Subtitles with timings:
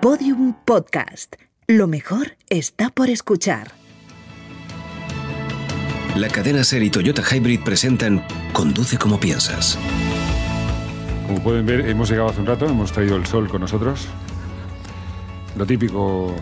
[0.00, 1.34] Podium Podcast.
[1.66, 3.72] Lo mejor está por escuchar.
[6.14, 9.76] La cadena Ser y Toyota Hybrid presentan Conduce como piensas.
[11.26, 14.06] Como pueden ver, hemos llegado hace un rato, hemos traído el sol con nosotros.
[15.56, 16.32] Lo típico.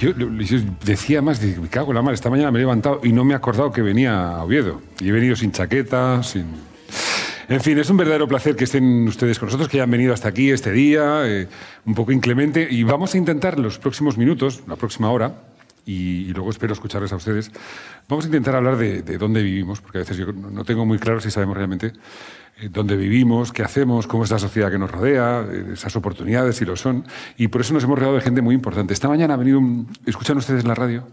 [0.00, 0.12] Yo,
[0.82, 3.34] decía más, me cago en la mar, esta mañana me he levantado y no me
[3.34, 4.80] he acordado que venía a Oviedo.
[5.00, 6.71] Y he venido sin chaqueta, sin.
[7.52, 10.26] En fin, es un verdadero placer que estén ustedes con nosotros, que hayan venido hasta
[10.26, 11.48] aquí este día, eh,
[11.84, 12.66] un poco inclemente.
[12.70, 15.34] Y vamos a intentar en los próximos minutos, la próxima hora,
[15.84, 17.52] y, luego espero escucharles a ustedes.
[18.08, 20.86] Vamos a intentar hablar de, de dónde vivimos, porque a veces yo no no tengo
[20.86, 21.92] muy claro si sabemos realmente
[22.58, 26.56] eh, dónde vivimos, qué hacemos, cómo es la sociedad que nos rodea, eh, esas oportunidades,
[26.56, 27.04] si lo son.
[27.36, 28.94] Y por eso nos hemos rodeado de gente muy importante.
[28.94, 29.92] Esta mañana ha venido un...
[30.06, 31.06] ¿Escuchan ustedes la radio?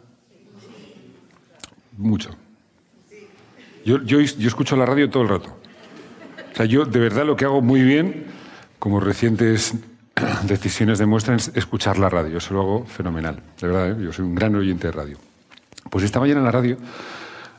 [1.98, 2.30] Mucho.
[3.84, 5.59] Yo, yo, yo escucho la radio todo el rato.
[6.52, 8.26] O sea, yo de verdad lo que hago muy bien,
[8.80, 9.74] como recientes
[10.44, 12.38] decisiones demuestran, es escuchar la radio.
[12.38, 13.42] Eso lo hago fenomenal.
[13.60, 14.04] De verdad, ¿eh?
[14.04, 15.18] yo soy un gran oyente de radio.
[15.90, 16.78] Pues esta mañana en la radio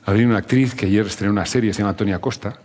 [0.05, 2.59] ha venido una actriz que ayer estrenó una serie, se llama Tonia Costa,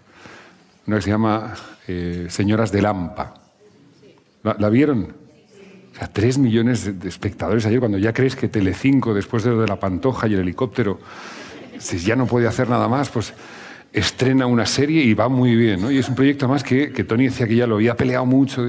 [0.88, 1.54] una que se llama
[1.88, 3.34] eh, Señoras de Lampa.
[4.44, 5.14] ¿La, la vieron?
[5.94, 9.62] O sea, tres millones de espectadores ayer, cuando ya crees que Telecinco, después de lo
[9.62, 11.00] de la pantoja y el helicóptero,
[11.80, 13.34] si ya no puede hacer nada más, pues
[13.94, 15.82] estrena una serie y va muy bien.
[15.82, 15.92] ¿no?
[15.92, 18.66] Y es un proyecto más que, que Tony decía que ya lo había peleado mucho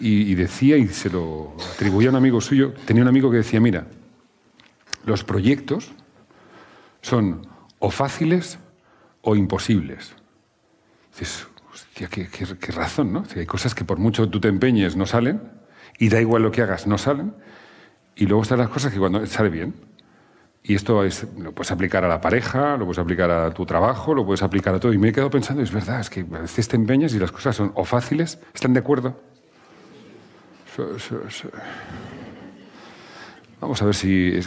[0.00, 2.74] y, decía y se lo atribuía a un amigo suyo.
[2.84, 3.86] Tenía un amigo que decía, mira,
[5.06, 5.92] los proyectos
[7.02, 7.46] son
[7.78, 8.58] o fáciles
[9.22, 10.14] o imposibles.
[11.12, 11.46] Dices,
[11.94, 13.24] qué, qué- razón, ¿no?
[13.36, 15.40] Hay cosas que por mucho tú te empeñes no salen
[15.98, 17.34] y da igual lo que hagas, no salen.
[18.16, 19.74] Y luego están las cosas que cuando sale bien.
[20.66, 24.14] Y esto es, lo puedes aplicar a la pareja, lo puedes aplicar a tu trabajo,
[24.14, 24.94] lo puedes aplicar a todo.
[24.94, 27.30] Y me he quedado pensando, es verdad, es que a veces te empeñas y las
[27.30, 29.14] cosas son o fáciles, ¿están de acuerdo?
[33.60, 34.40] Vamos a ver si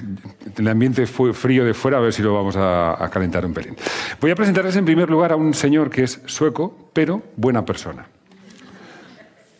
[0.58, 3.54] el ambiente fue frío de fuera, a ver si lo vamos a, a calentar un
[3.54, 3.76] pelín.
[4.20, 8.08] Voy a presentarles en primer lugar a un señor que es sueco, pero buena persona.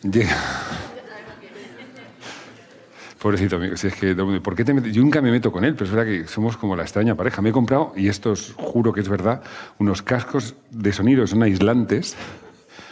[0.02, 0.36] Llega-
[3.20, 4.92] Pobrecito amigo, si es que, ¿por qué te metes?
[4.92, 7.42] Yo nunca me meto con él, pero es verdad que somos como la extraña pareja.
[7.42, 9.42] Me he comprado, y esto os juro que es verdad,
[9.78, 12.16] unos cascos de sonido, son aislantes,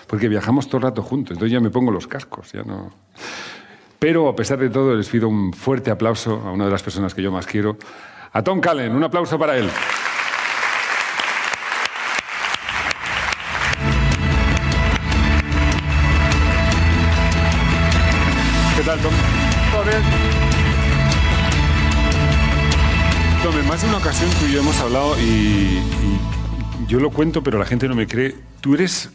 [0.08, 2.92] porque viajamos todo el rato juntos, entonces ya me pongo los cascos, ya no...
[3.98, 7.14] Pero a pesar de todo, les pido un fuerte aplauso a una de las personas
[7.14, 7.78] que yo más quiero,
[8.32, 8.94] a Tom Callen.
[8.94, 9.70] Un aplauso para él.
[23.76, 27.58] Más de una ocasión tú y yo hemos hablado y, y yo lo cuento, pero
[27.58, 28.34] la gente no me cree.
[28.62, 29.10] Tú eres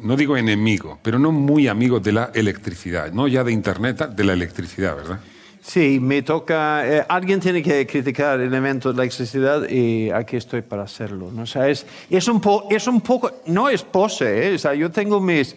[0.00, 4.22] no digo enemigo, pero no muy amigo de la electricidad, no ya de Internet, de
[4.22, 5.18] la electricidad, ¿verdad?
[5.66, 6.86] Sí, me toca.
[6.86, 11.30] eh, alguien tiene que criticar el elemento de la electricidad y aquí estoy para hacerlo.
[11.32, 11.42] ¿no?
[11.42, 13.30] O sea, es, es, un po- es un poco.
[13.46, 14.54] No es pose, ¿eh?
[14.56, 15.56] O sea, yo tengo mis.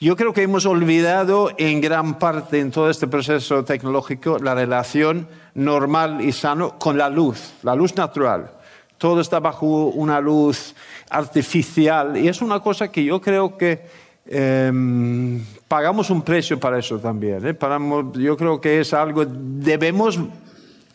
[0.00, 5.28] Yo creo que hemos olvidado en gran parte en todo este proceso tecnológico la relación
[5.54, 8.50] normal y sano con la luz, la luz natural.
[8.98, 10.74] Todo está bajo una luz
[11.10, 13.86] artificial y es una cosa que yo creo que
[14.26, 15.40] em,
[15.74, 17.44] pagamos un precio para eso también.
[17.44, 17.52] ¿eh?
[17.52, 20.16] Pagamos- yo creo que es algo, debemos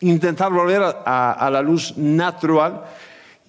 [0.00, 2.80] intentar volver a, a- a la luz natural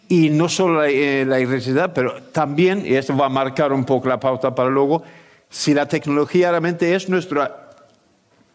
[0.10, 3.86] y no solo la, eh, la electricidad, pero también, y esto va a marcar un
[3.86, 5.04] poco la pauta para luego,
[5.50, 7.48] si la tecnología realmente es nuestro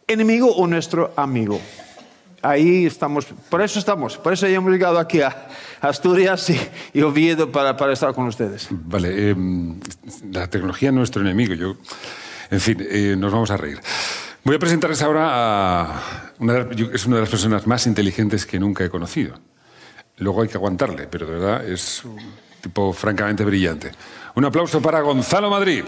[0.07, 1.59] enemigo o nuestro amigo.
[2.43, 5.35] Ahí estamos, por eso estamos, por eso ya hemos llegado aquí a
[5.81, 6.61] Asturias y,
[6.93, 8.69] y Oviedo para, para estar con ustedes.
[8.71, 9.35] Vale, eh,
[10.31, 11.55] la tecnología es nuestro enemigo.
[11.55, 11.77] Yo,
[12.51, 13.81] en fin, eh, nos vamos a reír.
[14.45, 18.59] Voy a presentarles ahora a una de es una de las personas más inteligentes que
[18.61, 19.39] nunca he conocido.
[20.19, 22.19] Luego hay que aguantarle, pero de verdad es un
[22.61, 23.91] tipo francamente brillante.
[24.34, 25.84] Un aplauso para Gonzalo Madrid.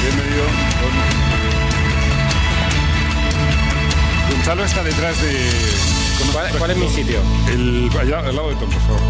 [0.00, 0.44] Bienvenido.
[4.30, 6.11] Gonzalo está detrás de.
[6.32, 7.18] ¿Cuál, cuál es mi sitio?
[7.50, 9.00] El, allá al lado de Tom, por favor.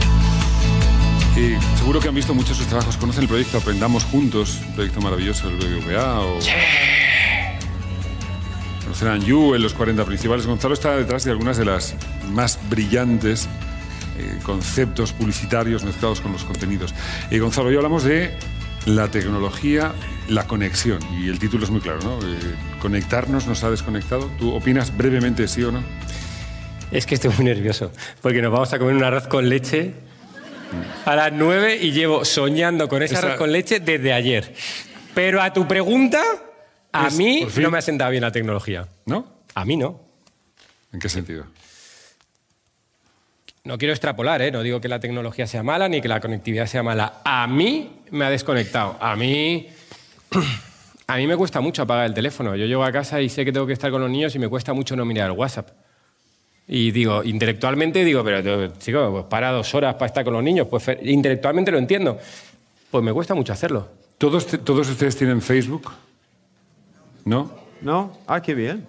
[1.36, 2.96] Y seguro que han visto muchos de sus trabajos.
[2.96, 4.60] ¿Conocen el proyecto Aprendamos Juntos?
[4.66, 6.20] Un proyecto maravilloso del BBVA.
[6.20, 6.38] O...
[8.82, 10.46] Conocerán You en los 40 principales.
[10.46, 11.94] Gonzalo está detrás de algunas de las
[12.32, 13.48] más brillantes
[14.18, 16.92] eh, conceptos publicitarios mezclados con los contenidos.
[17.30, 18.36] Y Gonzalo, hoy hablamos de
[18.84, 19.94] la tecnología,
[20.28, 20.98] la conexión.
[21.18, 22.18] Y el título es muy claro, ¿no?
[22.18, 22.38] Eh,
[22.80, 24.30] conectarnos nos ha desconectado.
[24.38, 25.82] ¿Tú opinas brevemente sí o no?
[26.92, 27.90] Es que estoy muy nervioso,
[28.20, 29.94] porque nos vamos a comer un arroz con leche
[31.06, 34.54] a las 9 y llevo soñando con ese Esa- arroz con leche desde ayer.
[35.14, 36.20] Pero a tu pregunta,
[36.92, 38.86] a Es, mí no me ha sentado bien la tecnología.
[39.06, 39.26] ¿No?
[39.54, 40.00] A mí no.
[40.92, 41.46] ¿En qué sentido?
[43.64, 44.50] No quiero extrapolar, ¿eh?
[44.50, 47.20] no digo que la tecnología sea mala ni que la conectividad sea mala.
[47.24, 48.96] A mí me ha desconectado.
[49.00, 49.68] A mí,
[51.06, 52.54] a mí me cuesta mucho apagar el teléfono.
[52.56, 54.48] Yo llego a casa y sé que tengo que estar con los niños y me
[54.48, 55.70] cuesta mucho no mirar el WhatsApp.
[56.74, 60.66] Y digo, intelectualmente digo, pero chico, pues para dos horas para estar con los niños.
[60.70, 62.18] Pues fe- intelectualmente lo entiendo.
[62.90, 63.88] Pues me cuesta mucho hacerlo.
[64.16, 65.92] ¿Todos, ¿Todos ustedes tienen Facebook?
[67.26, 67.52] ¿No?
[67.82, 68.16] ¿No?
[68.26, 68.86] Ah, qué bien.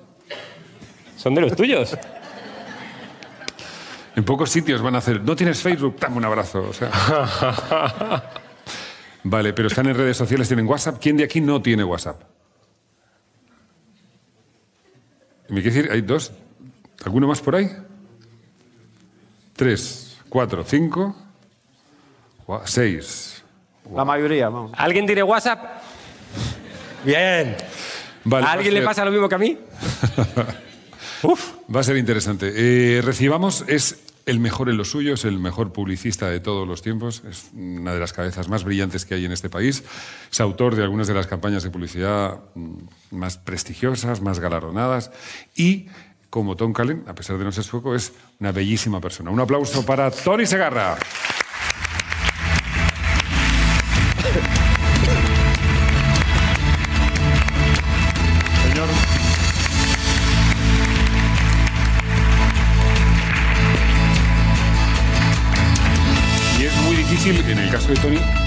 [1.18, 1.98] Son de los tuyos.
[4.16, 5.98] En pocos sitios van a hacer, ¿no tienes Facebook?
[6.00, 6.66] Dame un abrazo.
[6.70, 6.90] o sea.
[9.26, 11.00] vale, pero están en redes sociales, tienen WhatsApp.
[11.02, 12.22] ¿Quién de aquí no tiene WhatsApp?
[15.50, 15.92] ¿Me quiere decir?
[15.92, 16.32] ¿Hay dos?
[17.06, 17.70] ¿Alguno más por ahí?
[19.56, 21.16] Tres, cuatro, cinco,
[22.66, 23.44] seis.
[23.94, 24.72] La mayoría, vamos.
[24.78, 25.82] ¿Alguien tiene WhatsApp?
[27.06, 27.56] Bien.
[28.24, 29.58] Vale, ¿A alguien le ser- pasa lo mismo que a mí?
[31.74, 32.52] Va a ser interesante.
[32.56, 36.82] Eh, recibamos, es el mejor en lo suyo, es el mejor publicista de todos los
[36.82, 39.84] tiempos, es una de las cabezas más brillantes que hay en este país,
[40.32, 42.74] es autor de algunas de las campañas de publicidad mm,
[43.12, 45.12] más prestigiosas, más galardonadas
[45.56, 45.88] y,
[46.34, 49.30] como Tom Cullen, a pesar de no ser sueco, es una bellísima persona.
[49.30, 50.98] Un aplauso para Tony Segarra.
[58.64, 58.90] Señor.
[66.60, 68.43] Y es muy difícil, en el caso de Tony,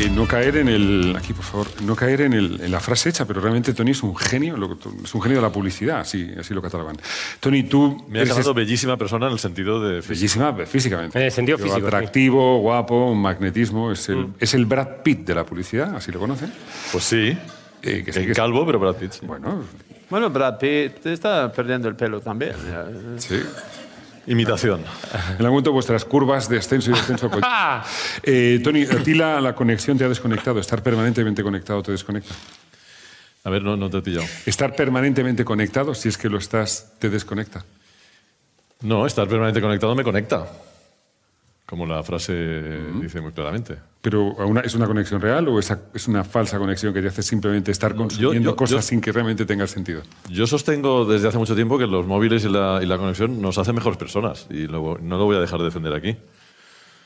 [0.00, 1.14] eh, no caer en el.
[1.16, 4.02] Aquí, por favor, no caer en, el- en la frase hecha, pero realmente Tony es
[4.02, 6.96] un genio, lo- es un genio de la publicidad, así, así lo catalogan.
[7.40, 8.04] Tony, tú.
[8.08, 10.14] Me ha eres llamado bellísima persona en el sentido de físico.
[10.40, 11.18] Bellísima físicamente.
[11.18, 13.92] En el sentido Pero físico, Atractivo, guapo, un magnetismo.
[13.92, 14.34] Es el, Mm.
[14.40, 16.52] es el Brad Pitt de la publicidad, así lo conocen.
[16.92, 17.36] Pues sí.
[17.82, 19.12] Eh, que sí que es- calvo, pero Brad Pitt.
[19.12, 19.26] sí.
[19.26, 19.62] Bueno,
[20.10, 22.52] Bueno, Brad Pitt está perdiendo el pelo también.
[23.18, 23.36] sí.
[24.26, 24.80] Imitación.
[25.12, 27.30] En algún momento vuestras curvas de ascenso y descenso.
[27.30, 27.44] pues-
[28.22, 30.60] Eh, Tony, a ti la, la conexión te ha desconectado.
[30.60, 32.34] Estar permanentemente conectado te desconecta.
[33.44, 34.26] A ver, no, no te he pillado.
[34.44, 37.64] Estar permanentemente conectado, si es que lo estás, te desconecta.
[38.82, 40.46] No, estar permanente conectado me conecta.
[41.70, 42.32] Como la frase
[43.00, 43.76] dice muy claramente.
[44.02, 47.22] Pero ¿una- ¿es una conexión real o esa- es una falsa conexión que te hace
[47.22, 50.02] simplemente estar consumiendo yo- cosas yo- sin que realmente tenga sentido?
[50.28, 53.56] Yo sostengo desde hace mucho tiempo que los móviles y la, y la conexión nos
[53.56, 54.48] hacen mejores personas.
[54.50, 56.16] Y luego, no lo voy a dejar de defender aquí.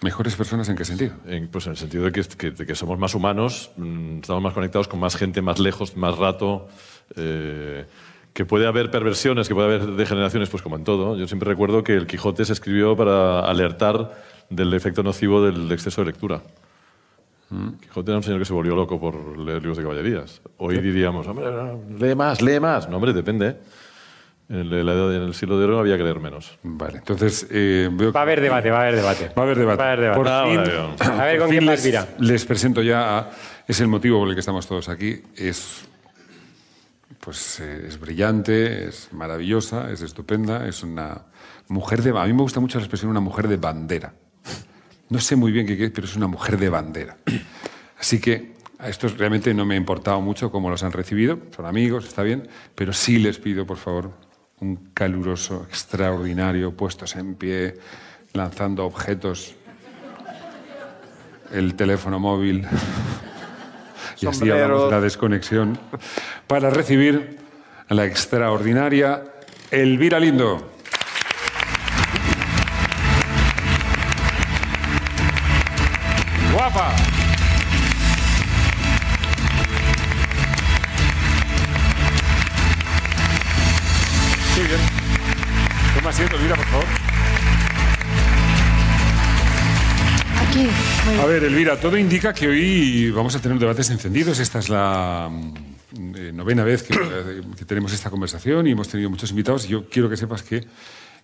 [0.00, 1.12] ¿Mejores personas en qué sentido?
[1.26, 4.43] En, pues en el sentido de que, que- de que somos más humanos, mm, estamos
[4.43, 6.69] más conectados con más gente, más lejos, más rato.
[7.17, 7.84] eh,
[8.32, 11.17] que puede haber perversiones, que puede haber degeneraciones, pues como en todo.
[11.19, 16.00] Yo siempre recuerdo que el Quijote se escribió para alertar del efecto nocivo del exceso
[16.02, 16.43] de lectura.
[17.82, 20.41] Quijote era un señor que se volvió loco por leer libros de caballerías.
[20.56, 22.88] Hoy diríamos, hombre, no, lee más, lee más.
[22.88, 23.58] No, hombre, depende.
[24.49, 26.58] En, la edad- en el siglo de oro había que leer menos.
[26.62, 29.29] Vale, entonces eh, veo Va a haber debate, va a haber debate.
[29.37, 29.79] Va a haber debate.
[29.79, 30.19] Va a haber debate.
[30.19, 31.23] Por Ah, fin, vale.
[31.23, 32.08] A ver, ¿con quién les, Elvira?
[32.19, 33.31] les presento ya, a-
[33.69, 35.23] es el motivo por el que estamos todos aquí.
[35.37, 35.87] Es,
[37.20, 41.23] pues, eh, es brillante, es maravillosa, es estupenda, es una
[41.69, 42.11] mujer de...
[42.19, 44.12] A mí me gusta mucho la expresión una mujer de bandera.
[45.14, 47.17] No sé muy bien qué es, pero es una mujer de bandera.
[48.00, 51.67] Así que a estos realmente no me ha importado mucho cómo los han recibido, son
[51.67, 54.10] amigos, está bien, pero sí les pido, por favor,
[54.58, 57.77] un caluroso, extraordinario, puestos en pie,
[58.32, 59.55] lanzando objetos,
[61.53, 62.67] el teléfono móvil,
[64.20, 65.79] y así hablamos de la desconexión,
[66.48, 67.38] para recibir
[67.88, 69.22] a la extraordinaria
[69.70, 70.73] Elvira Lindo.
[91.46, 94.39] Elvira, todo indica que hoy vamos a tener debates encendidos.
[94.39, 98.89] Esta es la mm, eh, novena vez que, eh, que tenemos esta conversación y hemos
[98.89, 99.69] tenido muchos invitados.
[99.69, 100.65] Yo quiero que sepas que,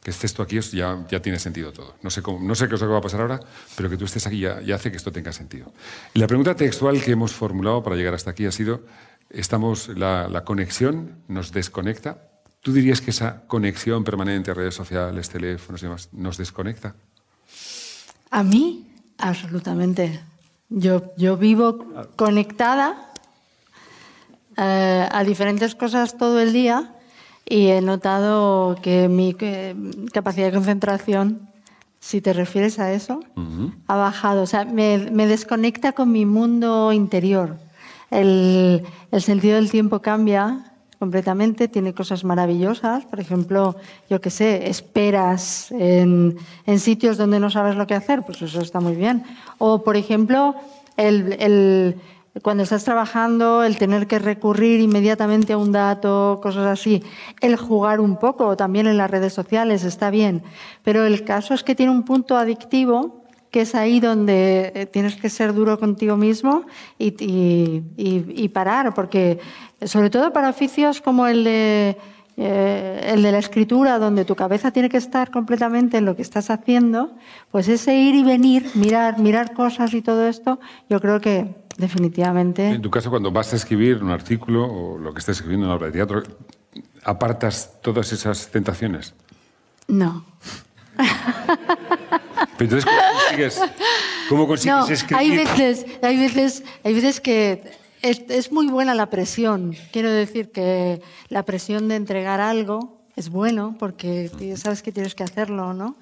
[0.03, 1.95] que estés tú aquí ya, ya tiene sentido todo.
[2.03, 3.41] No sé, cómo, no sé qué es lo que va a pasar ahora,
[3.77, 5.73] pero que tú estés aquí ya, ya hace que esto tenga sentido.
[6.13, 8.85] Y la pregunta textual que hemos formulado para llegar hasta aquí ha sido,
[9.31, 12.29] estamos, la, la conexión nos desconecta.
[12.61, 16.95] ¿Tú dirías que esa conexión permanente a redes sociales, teléfonos y demás nos desconecta?
[18.31, 18.90] A mí,
[19.21, 20.21] absolutamente.
[20.69, 21.79] Yo, yo vivo
[22.17, 23.13] conectada
[24.57, 26.95] eh, a diferentes cosas todo el día
[27.45, 29.75] y he notado que mi eh,
[30.13, 31.51] capacidad de concentración
[32.01, 33.21] si te refieres a eso,
[33.87, 34.43] ha bajado.
[34.43, 37.59] O sea, me, me desconecta con mi mundo interior.
[38.11, 40.70] El, el sentido del tiempo cambia
[41.01, 43.05] completamente, tiene cosas maravillosas.
[43.07, 43.75] Por ejemplo,
[44.09, 48.61] yo qué sé, esperas en, en sitios donde no sabes lo que hacer, pues eso
[48.61, 49.25] está muy bien.
[49.59, 50.55] O, por ejemplo,
[50.97, 51.97] el, el-
[52.43, 57.03] cuando estás trabajando, el tener que recurrir inmediatamente a un dato, cosas así,
[57.41, 60.43] el jugar un poco, también en las redes sociales, está bien.
[60.85, 63.20] Pero el caso es que tiene un punto adictivo
[63.51, 66.65] que es ahí donde eh, tienes que ser duro contigo mismo
[66.99, 69.39] y, y- y- y parar, porque
[69.85, 71.97] sobre todo para oficios como el de,
[72.37, 76.23] eh, el de la escritura, donde tu cabeza tiene que estar completamente en lo que
[76.23, 77.11] estás haciendo,
[77.51, 82.69] pues ese ir y venir, mirar, mirar cosas y todo esto, yo creo que definitivamente...
[82.69, 85.71] En tu caso, cuando vas a escribir un artículo o lo que estés escribiendo en
[85.71, 86.23] una obra de teatro,
[87.05, 89.15] apartas todas esas tentaciones.
[89.89, 90.25] No.
[92.57, 93.61] Pero entonces, ¿cómo consigues,
[94.29, 95.17] cómo consigues No, escribir?
[95.17, 97.63] hay veces, hay veces, hay veces que
[98.03, 99.77] es, es muy buena la presión.
[99.93, 105.25] Quiero decir que la presión de entregar algo es bueno porque sabes que tienes que
[105.25, 105.97] hacerlo, ¿no?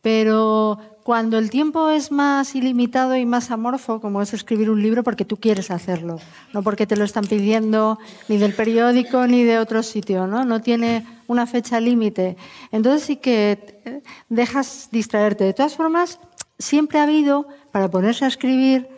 [0.00, 5.02] Pero cuando el tiempo es más ilimitado y más amorfo, como es escribir un libro,
[5.02, 6.20] porque tú quieres hacerlo,
[6.52, 10.44] no porque te lo están pidiendo ni del periódico ni de otro sitio, ¿no?
[10.44, 12.36] No tiene una fecha límite.
[12.70, 15.44] Entonces sí que eh, dejas distraerte.
[15.44, 16.20] De todas formas,
[16.58, 18.88] siempre ha habido, para ponerse a escribir,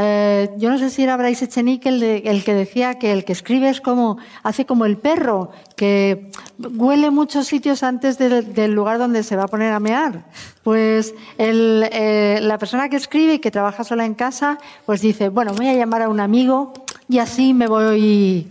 [0.00, 3.24] eh, yo no sé si era Bryce Echenique el, de- el que decía que el
[3.24, 8.98] que escribe es como, hace como el perro, que huele muchos sitios antes del, lugar
[8.98, 10.24] donde se va a poner a mear.
[10.62, 15.30] Pues el, eh, la persona que escribe y que trabaja sola en casa, pues dice,
[15.30, 16.72] bueno, voy a llamar a un amigo
[17.08, 18.46] y así me voy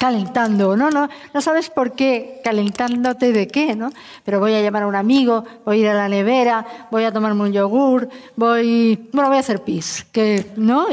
[0.00, 0.88] calentando, ¿no?
[0.88, 3.90] No, no sabes por qué, calentándote de qué, ¿no?
[4.24, 7.12] Pero voy a llamar a un amigo, voy a ir a la nevera, voy a
[7.12, 10.86] tomarme un yogur, voy, bueno, voy a hacer pis, que, ¿no?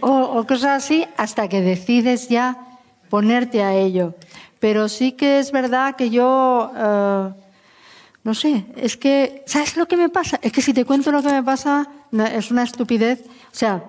[0.00, 2.56] O, o cosas así hasta que decides ya
[3.10, 4.14] ponerte a ello.
[4.60, 7.28] Pero sí que es verdad que yo, eh,
[8.22, 10.40] no sé, es que, ¿sabes lo que me pasa?
[10.40, 11.86] Es que si te cuento lo que me pasa,
[12.32, 13.26] es una estupidez.
[13.26, 13.84] O sea,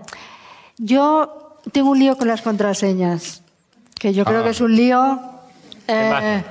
[0.77, 3.44] yo tengo un lío con las contraseñas,
[3.99, 4.43] que yo creo Ah.
[4.43, 5.19] que es un lío...
[5.87, 6.43] eh,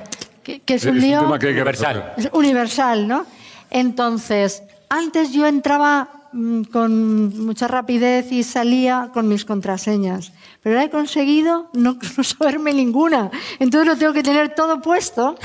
[0.43, 2.13] que, que es un lío tema que hay que Universal.
[2.17, 3.25] es universal, ¿no?
[3.71, 10.85] Entonces, antes yo entraba mm, con mucha rapidez y salía con mis contraseñas, pero ahora
[10.85, 13.31] he conseguido no, no saberme ninguna.
[13.59, 15.35] Entonces lo tengo que tener todo puesto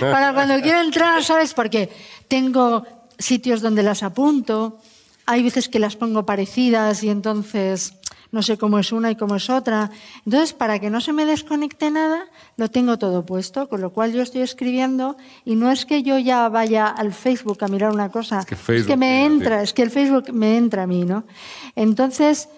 [0.00, 1.52] para cuando quiero entrar, ¿sabes?
[1.54, 1.90] Porque
[2.28, 2.84] tengo
[3.18, 4.78] sitios donde las apunto,
[5.26, 7.94] hay veces que las pongo parecidas y entonces
[8.34, 9.92] no sé cómo es una y cómo es otra.
[10.26, 12.24] Entonces, para que no se me desconecte nada,
[12.56, 16.18] lo tengo todo puesto, con lo cual yo estoy escribiendo y no es que yo
[16.18, 19.90] ya vaya al Facebook a mirar una cosa, que Facebook me entra, es que el
[19.90, 21.22] Facebook me entra a mí, ¿no?
[21.76, 22.48] Entonces,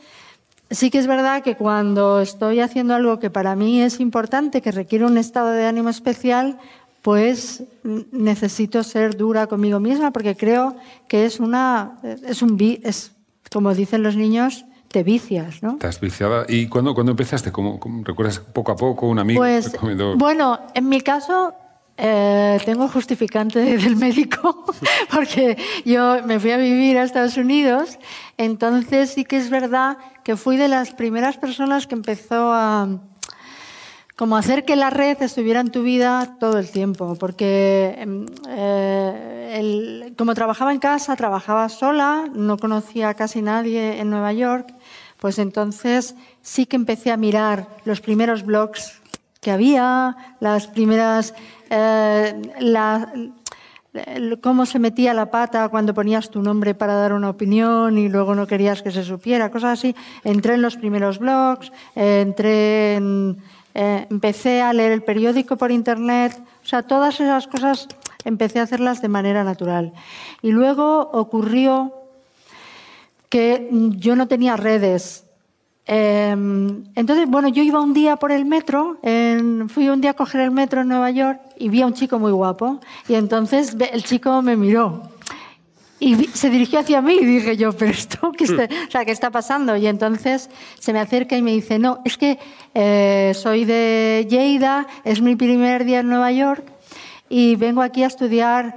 [0.71, 4.73] sí que es verdad que cuando estoy haciendo algo que para mí es importante, que
[4.73, 6.59] requiere un estado de ánimo especial,
[7.03, 7.65] pues
[8.13, 10.75] necesito ser dura conmigo misma porque creo
[11.07, 13.13] que es una es un es
[13.53, 14.65] como dicen los niños
[14.97, 15.73] te vicias, ¿no?
[15.73, 16.47] Estás viciada.
[16.49, 17.53] ¿Y cuándo, cuándo empezaste?
[17.53, 19.41] ¿Cómo, cómo- recuerdas poco a poco un amigo?
[19.41, 20.17] Pues, recomendó?
[20.17, 21.53] bueno, en mi caso
[21.99, 24.65] eh, tengo justificante del médico
[25.13, 27.99] porque yo me fui a vivir a Estados Unidos,
[28.39, 32.89] entonces sí que es verdad que fui de las primeras personas que empezó a
[34.17, 39.57] como hacer que la red estuviera en tu vida todo el tiempo, porque em, eh,
[39.59, 44.73] el- como trabajaba en casa, trabajaba sola, no conocía a casi nadie en Nueva York,
[45.27, 49.03] pues entonces sí que empecé a mirar los primeros blogs
[49.41, 51.35] que había, las primeras...
[51.69, 52.33] eh,
[54.41, 58.37] cómo se metía la pata cuando ponías tu nombre para dar una opinión y luego
[58.37, 59.97] no querías que se supiera, cosas así.
[60.23, 63.39] Entré en los primeros blogs, entré en,
[63.75, 67.89] eh, empecé a leer el periódico por internet, o sea, todas esas cosas
[68.25, 69.93] empecé a hacerlas de manera natural.
[70.41, 71.96] Y luego ocurrió
[73.37, 75.25] que yo no tenía redes.
[75.89, 76.31] Eh,
[76.95, 80.41] entonces, bueno, yo iba un día por el metro, en- fui un día a coger
[80.41, 82.81] el metro en Nueva York y vi a un chico muy guapo.
[83.09, 85.03] Y entonces el chico me miró
[86.01, 89.05] y vi- se dirigió hacia mí y dije yo, pero esto, ¿qué está, o sea,
[89.05, 89.77] ¿qué está pasando?
[89.77, 92.39] Y entonces se me acerca y me dice, no, es que
[92.75, 96.65] eh, soy de Lleida, es mi primer día en Nueva York
[97.29, 98.75] y vengo aquí a estudiar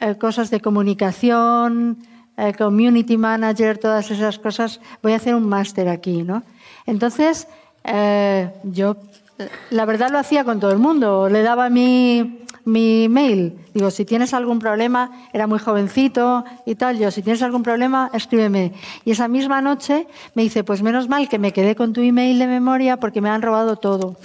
[0.00, 1.98] eh, cosas de comunicación,
[2.36, 4.80] eh, community manager, todas esas cosas.
[5.02, 6.42] Voy a hacer un máster aquí, ¿no?
[6.86, 7.48] Entonces,
[7.84, 8.96] eh, yo,
[9.38, 11.28] eh, la verdad lo hacía con todo el mundo.
[11.28, 13.58] Le daba mi, mi mail.
[13.74, 18.10] Digo, si tienes algún problema, era muy jovencito y tal, yo, si tienes algún problema,
[18.12, 18.72] escríbeme.
[19.04, 22.38] Y esa misma noche me dice, pues menos mal que me quedé con tu email
[22.38, 24.16] de memoria porque me han robado todo.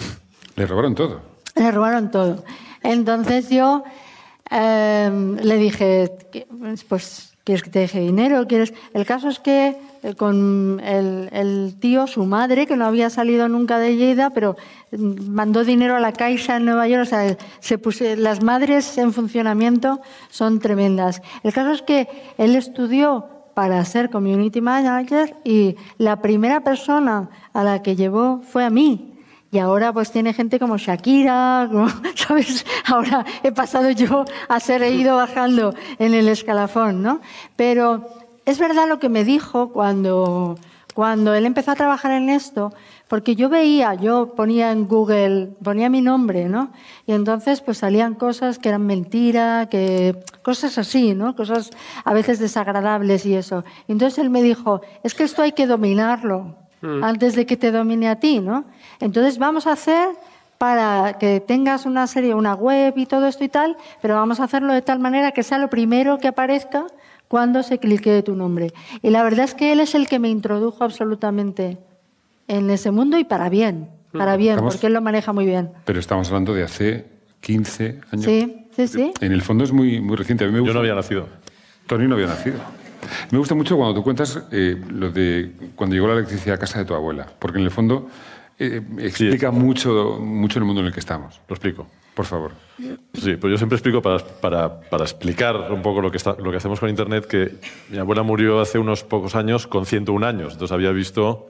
[0.55, 1.21] Le robaron todo.
[1.55, 2.43] Le robaron todo.
[2.81, 3.83] Entonces yo
[4.49, 6.11] em, le dije,
[6.87, 8.48] pues, ¿quieres que te deje dinero?
[8.48, 8.74] ¿Quieres?
[8.93, 13.79] El caso es que eh, con el, tío, su madre, que no había salido nunca
[13.79, 14.55] de Lleida, pero
[14.91, 17.03] mm, mandó dinero a la Caixa en Nueva York.
[17.03, 21.22] O sea, se las madres en funcionamiento son tremendas.
[21.43, 27.63] El caso es que él estudió para ser community manager y la primera persona a
[27.63, 29.18] la que llevó fue a mí.
[29.51, 31.69] Y ahora pues tiene gente como Shakira,
[32.15, 32.65] ¿sabes?
[32.85, 37.21] Ahora he pasado yo a ser, ido bajando en el escalafón, ¿no?
[37.55, 38.07] Pero
[38.45, 40.57] es verdad lo que me dijo cuando,
[40.93, 42.73] cuando él empezó a trabajar en esto,
[43.07, 46.71] porque yo veía, yo ponía en Google, ponía mi nombre, ¿no?
[47.07, 51.35] Y entonces pues salían cosas que eran mentira, que cosas así, ¿no?
[51.35, 51.71] Cosas
[52.05, 53.63] a veces desagradables y eso.
[53.87, 57.03] Entonces él me dijo, es que esto hay que dominarlo mm.
[57.03, 58.65] antes de que te domine a ti, ¿no?
[59.00, 60.09] Entonces vamos a hacer
[60.57, 64.43] para que tengas una serie, una web y todo esto y tal, pero vamos a
[64.43, 66.86] hacerlo de tal manera que sea lo primero que aparezca
[67.29, 68.74] cuando se clique tu nombre.
[69.01, 71.77] Y la verdad es que él es el que me introdujo absolutamente
[72.50, 75.71] en ese mundo y para bien, para bien, porque él lo maneja muy bien.
[75.86, 77.05] Pero estamos hablando de hace
[77.39, 78.25] 15 años.
[78.25, 79.13] Sí, sí, sí.
[79.21, 80.43] En el fondo es muy, muy reciente.
[80.43, 81.27] A mí Yo no había nacido.
[81.88, 82.57] Tony no había nacido.
[83.31, 86.79] Me gusta mucho cuando tú cuentas eh, lo de cuando llegó la electricidad a casa
[86.79, 88.09] de tu abuela, porque en el fondo
[88.57, 91.39] eh, explica mucho, mucho el mundo en el que estamos.
[91.47, 91.87] Lo explico.
[92.13, 92.51] Por favor.
[93.13, 96.51] Sí, pues yo siempre explico para, para, para explicar un poco lo que, está, lo
[96.51, 97.55] que hacemos con Internet, que
[97.89, 101.49] mi abuela murió hace unos pocos años con 101 años, entonces había visto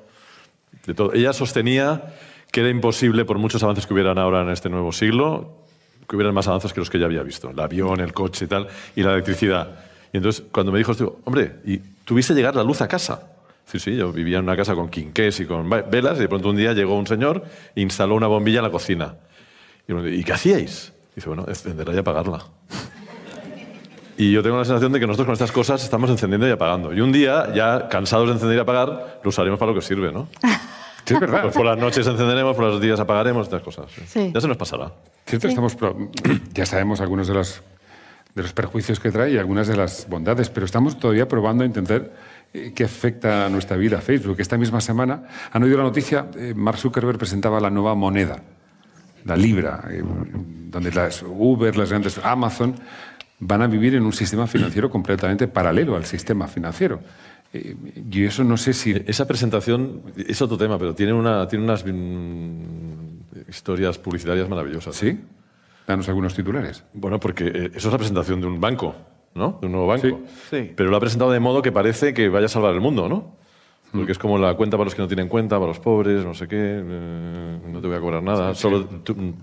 [0.86, 1.14] de todo.
[1.14, 2.14] Ella sostenía
[2.52, 5.64] que era imposible, por muchos avances que hubieran ahora en este nuevo siglo,
[6.08, 7.50] que hubieran más avances que los que ya había visto.
[7.50, 9.89] El avión, el coche y tal, y la electricidad.
[10.14, 13.22] Y entonces, cuando me dijo esto, hombre, ¿y tuviste llegar la luz a casa?
[13.66, 16.50] Sí, sí, yo vivía en una casa con quinqués y con velas, y de pronto
[16.50, 17.44] un día llegó un señor
[17.76, 19.16] e instaló una bombilla en la cocina.
[19.88, 20.94] Y, qué hacíais?
[21.16, 22.46] dice, bueno, encenderla y apagarla.
[24.18, 26.94] Y yo tengo la sensación de que nosotros con estas cosas estamos encendiendo y apagando.
[26.94, 30.12] Y un día, ya cansados de encender y apagar, lo usaremos para lo que sirve,
[30.12, 30.28] ¿no?
[31.06, 31.42] Sí, es verdad.
[31.42, 33.86] Pues por las noches encenderemos, por los días apagaremos, estas cosas.
[34.14, 34.92] Ya se nos pasará.
[35.26, 35.76] Cierto, estamos,
[36.54, 37.64] ya sabemos algunos de los,
[38.36, 41.68] de los perjuicios que trae y algunas de las bondades, pero estamos todavía probando a
[41.68, 42.14] entender
[42.54, 44.38] eh, qué afecta a nuestra vida Facebook.
[44.40, 48.42] Esta misma semana han oído la noticia, eh, Mark Zuckerberg presentaba la nueva moneda
[49.26, 52.76] la libra, eh, donde las Uber, las grandes Amazon
[53.40, 57.02] van a vivir en un sistema financiero completamente paralelo al sistema financiero.
[57.52, 58.92] Y eso no sé si...
[59.08, 64.96] Esa presentación es otro tema, pero tiene, una, tiene unas mm, historias publicitarias maravillosas.
[64.96, 65.18] ¿Sí?
[65.90, 66.84] Danos algunos titulares.
[66.94, 68.94] Bueno, porque eh, eso es la presentación de un banco,
[69.34, 69.58] ¿no?
[69.60, 70.06] De un nuevo banco.
[70.08, 70.16] Sí.
[70.52, 70.72] Sí.
[70.76, 73.36] Pero lo ha presentado de modo que parece que vaya a salvar el mundo, ¿no?
[73.92, 76.36] Porque es como la cuenta para los que no tienen cuenta, para los pobres, no
[76.36, 78.88] sé qué, eh, no te voy a cobrar nada, solo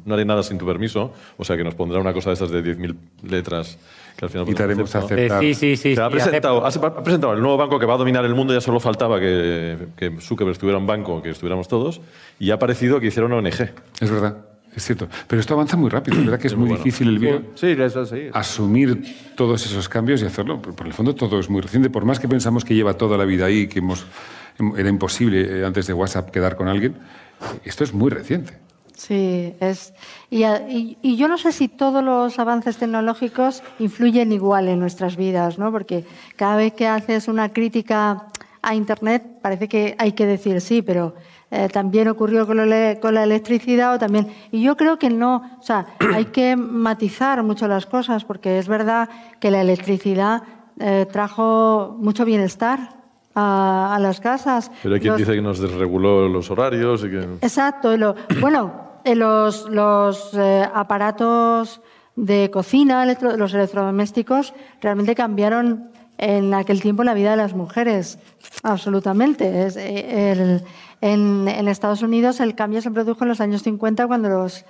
[0.05, 2.53] no haré nada sin tu permiso, o sea que nos pondrá una cosa de esas
[2.53, 2.97] de 10.000
[3.29, 3.77] letras
[4.17, 4.49] que al final...
[4.49, 5.43] Y te haremos aceptar.
[5.43, 6.01] Eh, sí, sí, sí.
[6.01, 8.79] ha, presentado, ha presentado el nuevo banco que va a dominar el mundo, ya solo
[8.79, 12.01] faltaba que, que Zuckerberg estuviera un banco, que estuviéramos todos,
[12.39, 13.73] y ha parecido que hiciera una ONG.
[14.01, 14.56] Es verdad.
[14.77, 15.09] Es cierto.
[15.27, 16.39] Pero esto avanza muy rápido, ¿verdad?
[16.39, 17.43] Que es, muy, difícil el vídeo.
[17.55, 18.29] Sí, eso sí.
[18.35, 20.61] Asumir todos esos cambios y hacerlo.
[20.61, 21.89] Por el fondo todo es muy reciente.
[21.89, 24.05] Por más que pensamos que lleva toda la vida ahí, que hemos,
[24.77, 26.95] era imposible eh, antes de WhatsApp quedar con alguien,
[27.65, 28.59] esto es muy reciente.
[28.95, 29.95] Sí, es.
[30.31, 30.45] Y,
[31.03, 35.73] y, yo no sé si todos los avances tecnológicos influyen igual en nuestras vidas, ¿no?
[35.73, 36.05] Porque
[36.37, 38.27] cada vez que haces una crítica
[38.63, 41.15] a Internet parece que hay que decir sí, pero
[41.51, 45.87] eh, también ocurrió con, la electricidad o también y yo creo que no o sea
[46.15, 50.43] hay que matizar mucho las cosas porque es verdad que la electricidad
[50.81, 52.97] eh, trajo mucho bienestar
[53.35, 54.71] a, las casas.
[54.83, 57.95] Pero hay quien dice que nos desreguló los horarios y que exacto
[58.41, 61.81] bueno los, los eh, aparatos
[62.17, 68.19] de cocina los electrodomésticos realmente cambiaron en aquel tiempo la vida de las mujeres
[68.63, 70.63] absolutamente es el
[71.01, 74.65] en, Estados Unidos el cambio se produjo en los años 50 cuando los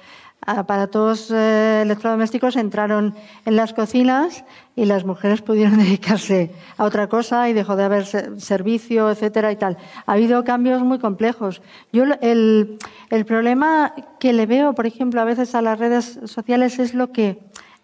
[0.44, 7.48] aparatos eh, electrodomésticos entraron en las cocinas y las mujeres pudieron dedicarse a otra cosa
[7.48, 9.78] y dejó de haber servicio, etcétera y tal.
[10.04, 11.62] Ha habido cambios muy complejos.
[11.92, 12.78] Yo el,
[13.10, 17.12] el problema que le veo, por ejemplo, a veces a las redes sociales es lo
[17.12, 17.38] que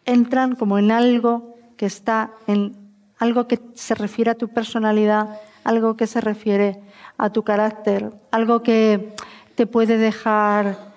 [0.05, 2.81] entran como en algo que está en
[3.22, 5.24] algo que se refiere a tu personalidad,
[5.64, 6.68] algo que se refiere
[7.18, 9.14] a tu carácter, algo que
[9.54, 10.90] te puede dejar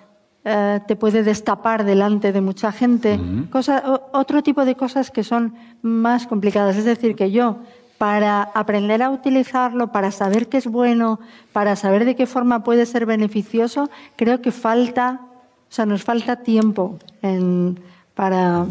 [0.47, 3.19] eh, te puede destapar delante de mucha gente.
[3.51, 6.75] Cosa- o- otro tipo de cosas que son más complicadas.
[6.77, 7.57] Es decir, que yo,
[7.97, 11.19] para aprender a utilizarlo, para saber qué es bueno,
[11.51, 15.21] para saber de qué forma puede ser beneficioso, creo que falta,
[15.69, 17.79] o sea, nos falta tiempo en-
[18.13, 18.65] para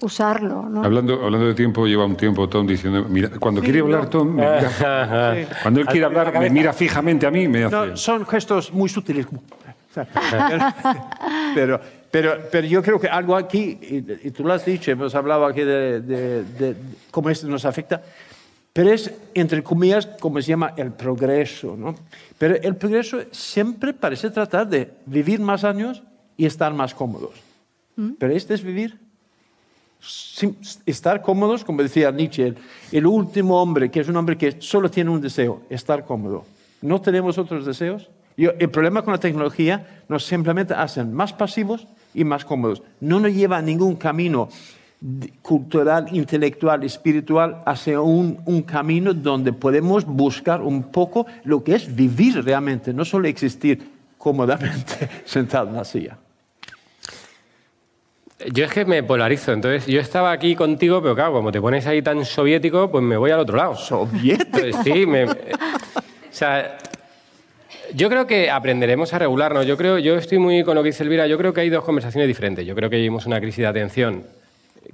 [0.00, 0.62] usarlo.
[0.68, 0.84] ¿no?
[0.84, 4.42] Hablando, hablando de tiempo, lleva un tiempo Tom diciendo, mira, cuando quiere hablar Tom, me
[4.42, 7.74] mira- cuando él quiere hablar, me mira fijamente a mí, me hace...
[7.76, 9.26] No, son gestos muy sutiles.
[11.54, 15.14] Pero, pero, pero yo creo que algo aquí, y, y tú lo has dicho, hemos
[15.14, 16.76] hablado aquí de, de- de
[17.10, 18.02] cómo esto nos afecta,
[18.72, 21.76] pero es, entre comillas, como se llama, el progreso.
[21.78, 21.94] ¿no?
[22.36, 26.02] Pero el progreso siempre parece tratar de vivir más años
[26.36, 27.30] y estar más cómodos.
[28.18, 28.98] Pero este es vivir
[30.84, 32.54] estar cómodos, como decía Nietzsche,
[32.92, 36.44] el, último hombre, que es un hombre que solo tiene un deseo, estar cómodo.
[36.82, 38.10] ¿No tenemos otros deseos?
[38.36, 42.82] Yo- el problema con la tecnología nos simplemente hacen más pasivos y más cómodos.
[43.00, 44.48] No nos lleva a ningún camino
[45.42, 52.44] cultural, intelectual, espiritual, hacia un camino donde podemos buscar un poco lo que es vivir
[52.44, 56.18] realmente, no solo existir cómodamente sentado en la silla.
[58.52, 61.86] Yo es que me polarizo, entonces yo estaba aquí contigo, pero claro, como te pones
[61.86, 63.76] ahí tan soviético, pues me voy al otro lado.
[63.76, 64.58] Soviético.
[64.58, 65.28] Entonces, sí, me- o
[66.30, 66.76] sea,
[67.94, 69.64] yo creo que aprenderemos a regularnos.
[69.66, 71.26] Yo creo, yo estoy muy con lo que dice Elvira.
[71.26, 72.66] Yo creo que hay dos conversaciones diferentes.
[72.66, 74.24] Yo creo que vivimos una crisis de atención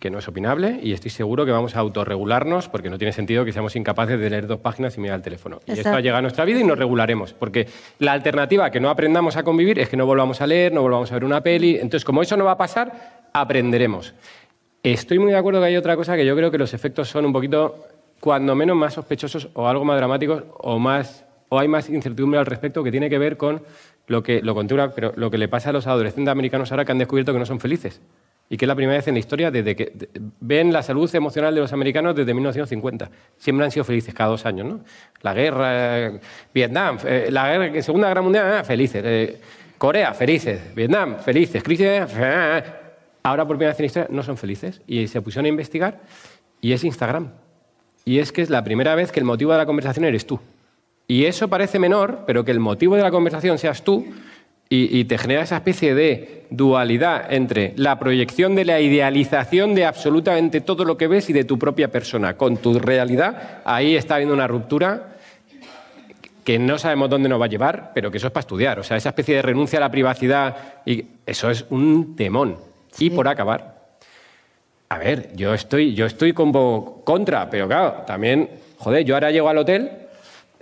[0.01, 3.45] que no es opinable y estoy seguro que vamos a autorregularnos porque no tiene sentido
[3.45, 5.61] que seamos incapaces de leer dos páginas y mirar el teléfono.
[5.67, 7.33] Y esto ha llegado a nuestra vida y nos regularemos.
[7.33, 10.73] Porque la alternativa a que no aprendamos a convivir es que no volvamos a leer,
[10.73, 11.77] no volvamos a ver una peli.
[11.77, 14.15] Entonces, como eso no va a pasar, aprenderemos.
[14.83, 17.27] Estoy muy de acuerdo que hay otra cosa que yo creo que los efectos son
[17.27, 17.87] un poquito,
[18.21, 22.47] cuando menos, más sospechosos o algo más dramáticos o más o hay más incertidumbre al
[22.47, 23.63] respecto que tiene que ver con
[24.07, 24.43] lo que
[24.97, 27.45] pero lo que le pasa a los adolescentes americanos ahora que han descubierto que no
[27.45, 28.01] son felices
[28.49, 29.93] y que es la primera vez en la historia desde que
[30.41, 33.11] ven la salud emocional de los americanos desde 1950.
[33.39, 34.81] Siempre han sido felices cada dos años, ¿no?
[35.23, 36.21] La guerra, eh,
[36.53, 39.03] Vietnam, eh, la guerra, Segunda Guerra Mundial, ah, felices.
[39.05, 39.41] eh,
[39.79, 40.75] Corea, felices.
[40.77, 41.61] Vietnam, felices.
[41.63, 42.63] Crisis, eh,
[43.23, 46.01] ahora por primera vez en la historia no son felices y se pusieron a investigar
[46.61, 47.33] y es Instagram.
[48.05, 50.39] Y es que es la primera vez que el motivo de la conversación eres tú.
[51.09, 54.07] Y eso parece menor, pero que el motivo de la conversación seas tú
[54.73, 59.85] y, y te genera esa especie de dualidad entre la proyección de la idealización de
[59.85, 64.15] absolutamente todo lo que ves y de tu propia persona con tu realidad, ahí está
[64.15, 65.17] habiendo una ruptura
[66.43, 68.79] que no sabemos dónde nos va a llevar, pero que eso es para estudiar.
[68.79, 70.57] O sea, esa especie de renuncia a la privacidad,
[70.87, 72.57] y eso es un temón.
[72.99, 73.77] Y por acabar,
[74.89, 79.51] a ver, yo estoy, yo estoy como contra, pero claro, también, joder, yo ahora llego
[79.51, 80.02] al hotel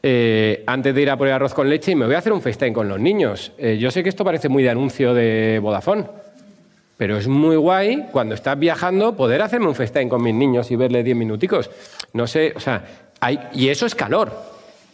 [0.03, 2.33] eh, antes de ir a por el arroz con leche y me voy a hacer
[2.33, 3.53] un FaceTime con los niños.
[3.59, 6.05] Eh, yo sé que esto parece muy de anuncio de Vodafone,
[6.97, 10.77] pero es muy guay cuando estás viajando poder hacerme un FaceTime con mis niños y
[10.77, 11.71] verle 10 minuticos.
[12.13, 12.83] No sé, o sea,
[13.21, 14.33] hay, y eso es calor.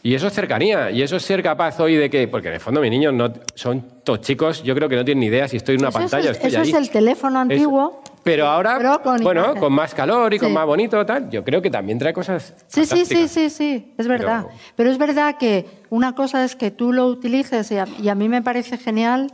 [0.03, 2.61] Y eso es cercanía, y eso es ser capaz hoy de que, porque en el
[2.61, 5.57] fondo mis niños no, son todos chicos, yo creo que no tienen ni idea si
[5.57, 6.31] estoy en una Eso es- pantalla.
[6.31, 9.60] estoy eso es el teléfono Es- antiguo, pero ahora, pero con bueno, imagen.
[9.60, 10.54] con más calor y con Sí.
[10.54, 12.52] más bonito, tal, yo creo que también trae cosas.
[12.66, 14.46] Sí, sí, sí, sí, sí, es verdad.
[14.46, 14.90] Pero- Pero...
[14.90, 18.28] es verdad que una cosa es que tú lo utilices y a, y a mí
[18.28, 19.32] me parece genial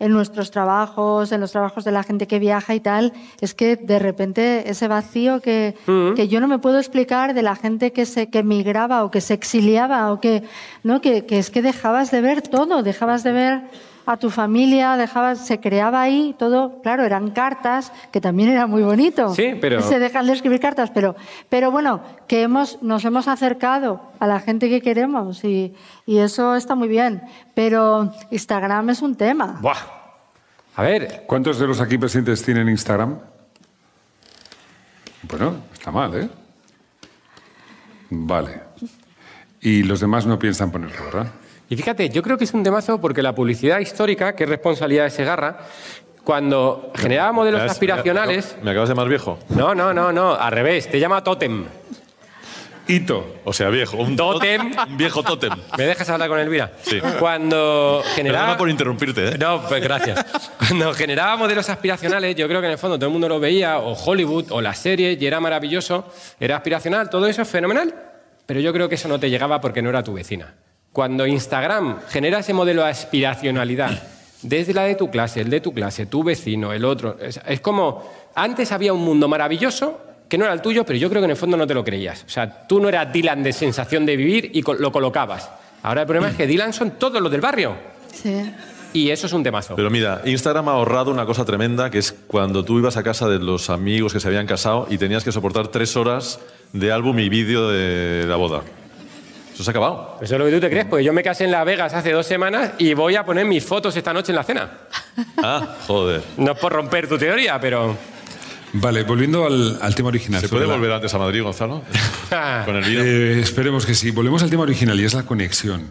[0.00, 3.74] en nuestros trabajos, en los trabajos de la gente que viaja y tal, es que
[3.74, 5.74] de repente ese vacío que,
[6.14, 9.20] que yo no me puedo explicar de la gente que se que migraba o que
[9.20, 10.44] se exiliaba o que
[10.84, 13.62] no que, que es que dejabas de ver todo, dejabas de ver
[14.10, 18.82] a tu familia, dejabas, se creaba ahí todo, claro, eran cartas, que también era muy
[18.82, 19.34] bonito.
[19.34, 21.14] Sí, pero- Se dejan de escribir cartas, pero,
[21.48, 25.74] pero bueno, que hemos, nos hemos acercado a la gente que queremos y,
[26.06, 27.22] y eso está muy bien.
[27.54, 29.58] Pero Instagram es un tema.
[29.60, 29.76] Buah.
[30.76, 33.18] A ver, ¿Cuántos de los aquí presentes tienen Instagram?
[35.24, 36.28] Bueno, está mal, ¿eh?
[38.10, 38.60] Vale.
[39.60, 41.26] Y los demás no piensan ponerlo, ¿verdad?
[41.68, 45.04] Y fíjate, yo creo que es un temazo porque la publicidad histórica, que es responsabilidad
[45.04, 45.58] de Segarra,
[46.24, 48.56] cuando generaba modelos Me aspiracionales.
[48.58, 49.38] Me, me acabas de llamar viejo.
[49.50, 51.66] No, no, no, no, al revés, te llama Totem.
[52.86, 53.36] Hito.
[53.44, 53.98] O sea, viejo.
[53.98, 54.72] Un Tótem.
[54.88, 55.52] Un viejo tótem.
[55.76, 56.72] ¿Me dejas hablar con Elvira?
[56.80, 56.98] Sí.
[57.20, 58.44] Cuando generaba.
[58.44, 59.38] Perdona por interrumpirte, ¿eh?
[59.38, 60.24] No, pues gracias.
[60.56, 63.78] Cuando generaba modelos aspiracionales, yo creo que en el fondo todo el mundo lo veía,
[63.78, 67.94] o Hollywood, o las series, y era maravilloso, era aspiracional, todo eso es fenomenal,
[68.46, 70.54] pero yo creo que eso no te llegaba porque no era tu vecina.
[70.92, 74.02] Cuando Instagram genera ese modelo de aspiracionalidad,
[74.42, 77.60] desde la de tu clase, el de tu clase, tu vecino, el otro, es, es
[77.60, 81.26] como, antes había un mundo maravilloso que no era el tuyo, pero yo creo que
[81.26, 82.24] en el fondo no te lo creías.
[82.26, 85.50] O sea, tú no eras Dylan de sensación de vivir y lo colocabas.
[85.82, 87.74] Ahora el problema es que Dylan son todos los del barrio.
[88.12, 88.52] Sí.
[88.92, 89.76] Y eso es un temazo.
[89.76, 93.28] Pero mira, Instagram ha ahorrado una cosa tremenda, que es cuando tú ibas a casa
[93.28, 96.40] de los amigos que se habían casado y tenías que soportar tres horas
[96.72, 98.62] de álbum y vídeo de la boda.
[99.58, 100.18] Eso se ha acabado.
[100.22, 102.12] Eso es lo que tú te crees, porque yo me casé en Las Vegas hace
[102.12, 104.70] dos semanas y voy a poner mis fotos esta noche en la cena.
[105.42, 106.22] Ah, joder.
[106.36, 107.96] No es por romper tu teoría, pero...
[108.74, 110.40] Vale, volviendo al, al tema original.
[110.40, 111.82] ¿Se puede la- volver antes a Madrid, Gonzalo?
[112.64, 113.02] Con el vino.
[113.02, 114.12] Eh, esperemos que sí.
[114.12, 115.88] Volvemos al tema original y es la conexión.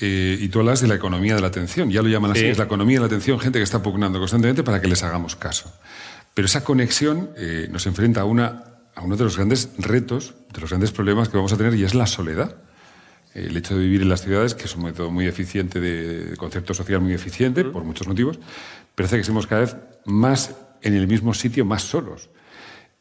[0.00, 1.88] Eh, y tú hablas de la economía de la atención.
[1.90, 2.46] Ya lo llaman así, Sí.
[2.46, 5.36] es la economía de la atención, gente que está pugnando constantemente para que les hagamos
[5.36, 5.72] caso.
[6.34, 8.64] Pero esa conexión eh, nos enfrenta a, una,
[8.96, 11.84] a uno de los grandes retos, de los grandes problemas que vamos a tener y
[11.84, 12.56] es la soledad.
[13.34, 16.72] El hecho de vivir en las ciudades, que es un método muy eficiente, de, concepto
[16.72, 18.38] social muy eficiente, por muchos motivos,
[18.94, 22.30] pero hace que seamos cada vez más en el mismo sitio, más solos.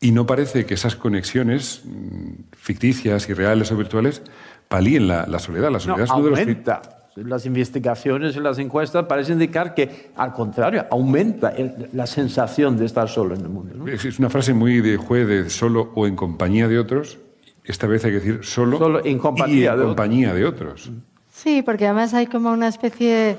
[0.02, 4.22] Y no parece que esas conexiones mm, ficticias y reales o virtuales
[4.68, 5.68] palíen la, la soledad.
[5.68, 6.40] La No, soledad es uno de los...
[6.40, 6.82] aumenta.
[7.16, 12.88] Las investigaciones y las encuestas parecen indicar que, al contrario, aumenta el- la sensación de
[12.88, 13.76] estar solo en el mundo.
[13.76, 13.88] ¿no?
[13.88, 17.20] Es una frase muy de juez de solo o en compañía de otros.
[17.66, 19.88] Esta vez hay que decir solo, Solo en compañía y en de otros.
[19.88, 20.92] compañía de otros.
[21.34, 23.38] Sí, porque además hay como una especie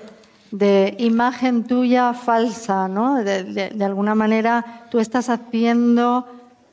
[0.51, 3.17] de imagen tuya falsa, ¿no?
[3.23, 6.27] De, de- de alguna manera tú estás haciendo,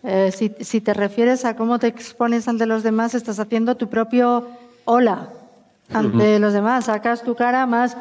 [0.03, 3.87] eh, si, si te refieres a cómo te expones ante los demás, estás haciendo tu
[3.89, 4.47] propio
[4.85, 5.29] hola
[5.93, 7.97] ante los demás, sacas tu cara más...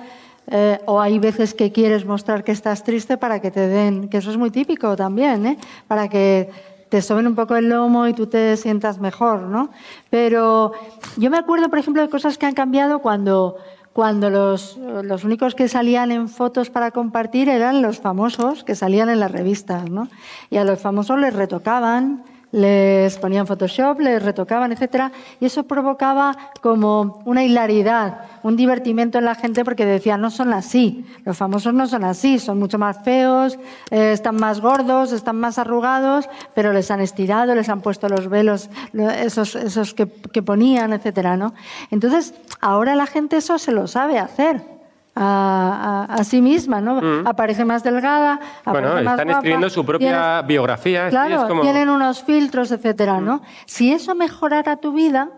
[0.53, 4.19] eh, o hay veces que quieres mostrar que estás triste para que te den, que
[4.19, 5.59] eso es muy típico también, ¿eh?
[5.87, 6.51] para que
[6.91, 9.71] te soben un poco el lomo y tú te sientas mejor, ¿no?
[10.11, 10.73] Pero
[11.17, 13.57] yo me acuerdo, por ejemplo, de cosas que han cambiado cuando,
[13.93, 19.09] cuando los, los únicos que salían en fotos para compartir eran los famosos que salían
[19.09, 20.09] en las revistas, ¿no?
[20.51, 26.37] Y a los famosos les retocaban, les ponían Photoshop, les retocaban, etcétera, y eso provocaba
[26.61, 31.73] como una hilaridad, un divertimento en la gente porque decían, no son así, los famosos
[31.75, 33.59] no son así, son mucho más feos,
[33.91, 38.29] eh, están más gordos, están más arrugados, pero les han estirado, les han puesto los
[38.29, 41.55] velos, lo- esos, esos que, que ponían, etcétera, ¿no?
[41.91, 44.80] Entonces, ahora la gente eso se lo sabe hacer.
[45.15, 47.01] A, a- a sí misma, ¿no?
[47.29, 48.71] Aparece más delgada, Mm.
[48.71, 51.09] Bueno, más están guapa, escribiendo su propia biografía.
[51.11, 53.43] Claro, es como- tienen unos filtros, etcétera, ¿no?
[53.67, 55.29] Si eso mejorara tu vida,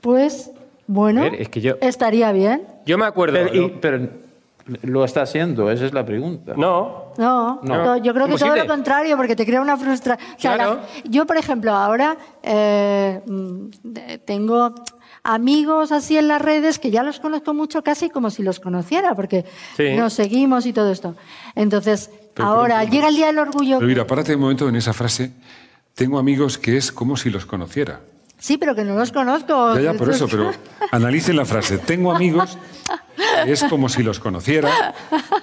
[0.00, 0.50] pues,
[0.86, 2.62] bueno, ver, es que yo- estaría bien.
[2.86, 3.38] Yo me acuerdo...
[3.52, 4.08] Pero, pero
[4.82, 6.54] lo está haciendo, esa es la pregunta.
[6.56, 7.96] No, No, No.
[7.98, 10.26] yo creo que todo lo contrario, porque te crea una frustración.
[10.40, 10.80] Claro.
[11.04, 13.66] yo, por ejemplo, ahora eh, mm,
[14.24, 14.74] tengo
[15.24, 19.14] amigos así en las redes que ya los conozco mucho casi como si los conociera,
[19.14, 19.44] porque
[19.76, 19.94] Sí.
[19.96, 21.16] nos seguimos y todo esto.
[21.54, 23.78] Entonces, Pero, ahora pero- llega el Día del Orgullo.
[23.78, 25.32] Pero mira, párate un momento en esa frase.
[25.94, 28.00] Tengo amigos que es como si los conociera.
[28.38, 29.74] Sí, pero que no los conozco.
[29.76, 30.50] Ya, ya, por eso, pero
[30.90, 31.78] analicen la frase.
[31.78, 32.58] Tengo amigos
[33.44, 34.92] que es como si los conociera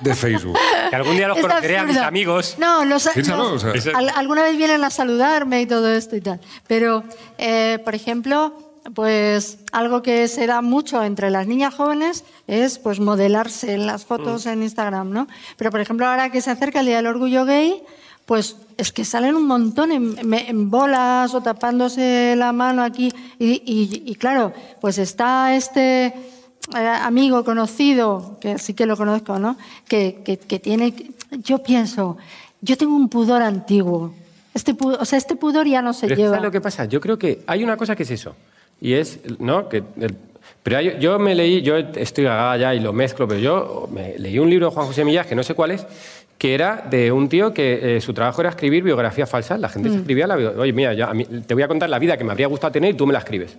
[0.01, 0.57] de Facebook.
[0.89, 2.55] que algún día los Es conoceré a mis amigos.
[2.59, 3.97] No, los, Piénsalo, los- o sea.
[3.97, 6.39] al- alguna vez vienen a saludarme y todo esto y tal.
[6.67, 7.03] Pero,
[7.39, 12.99] eh, por ejemplo, pues algo que se da mucho entre las niñas jóvenes es pues
[12.99, 15.27] modelarse en las fotos en Instagram, ¿no?
[15.57, 17.83] Pero, por ejemplo, ahora que se acerca el Día del Orgullo Gay,
[18.25, 23.11] pues es que salen un montón en, bolas o tapándose la mano aquí.
[23.39, 29.37] Y, y- y claro, pues está este eh, amigo conocido, que sí que lo conozco,
[29.39, 29.57] ¿no?
[29.87, 30.93] Que, que- que tiene,
[31.43, 32.17] yo pienso,
[32.61, 34.13] yo tengo un pudor antiguo.
[34.53, 36.29] Este pu- o sea, este pudor ya no se Pero lleva.
[36.31, 36.85] ¿sabes lo que pasa?
[36.85, 38.35] Yo creo que hay una cosa que es eso.
[38.81, 39.69] Y es, ¿no?
[39.69, 40.15] Que el-
[40.63, 44.17] pero hay- yo me leí, yo estoy gaga ya y lo mezclo, pero yo me
[44.19, 45.85] leí un libro de Juan José Millas, que no sé cuál es,
[46.37, 49.59] que era de un tío que eh, su trabajo era escribir biografías falsas.
[49.59, 51.99] La gente se escribía la Oye, mira, yo a mí- te voy a contar la
[51.99, 53.55] vida que me habría gustado tener y tú me la escribes.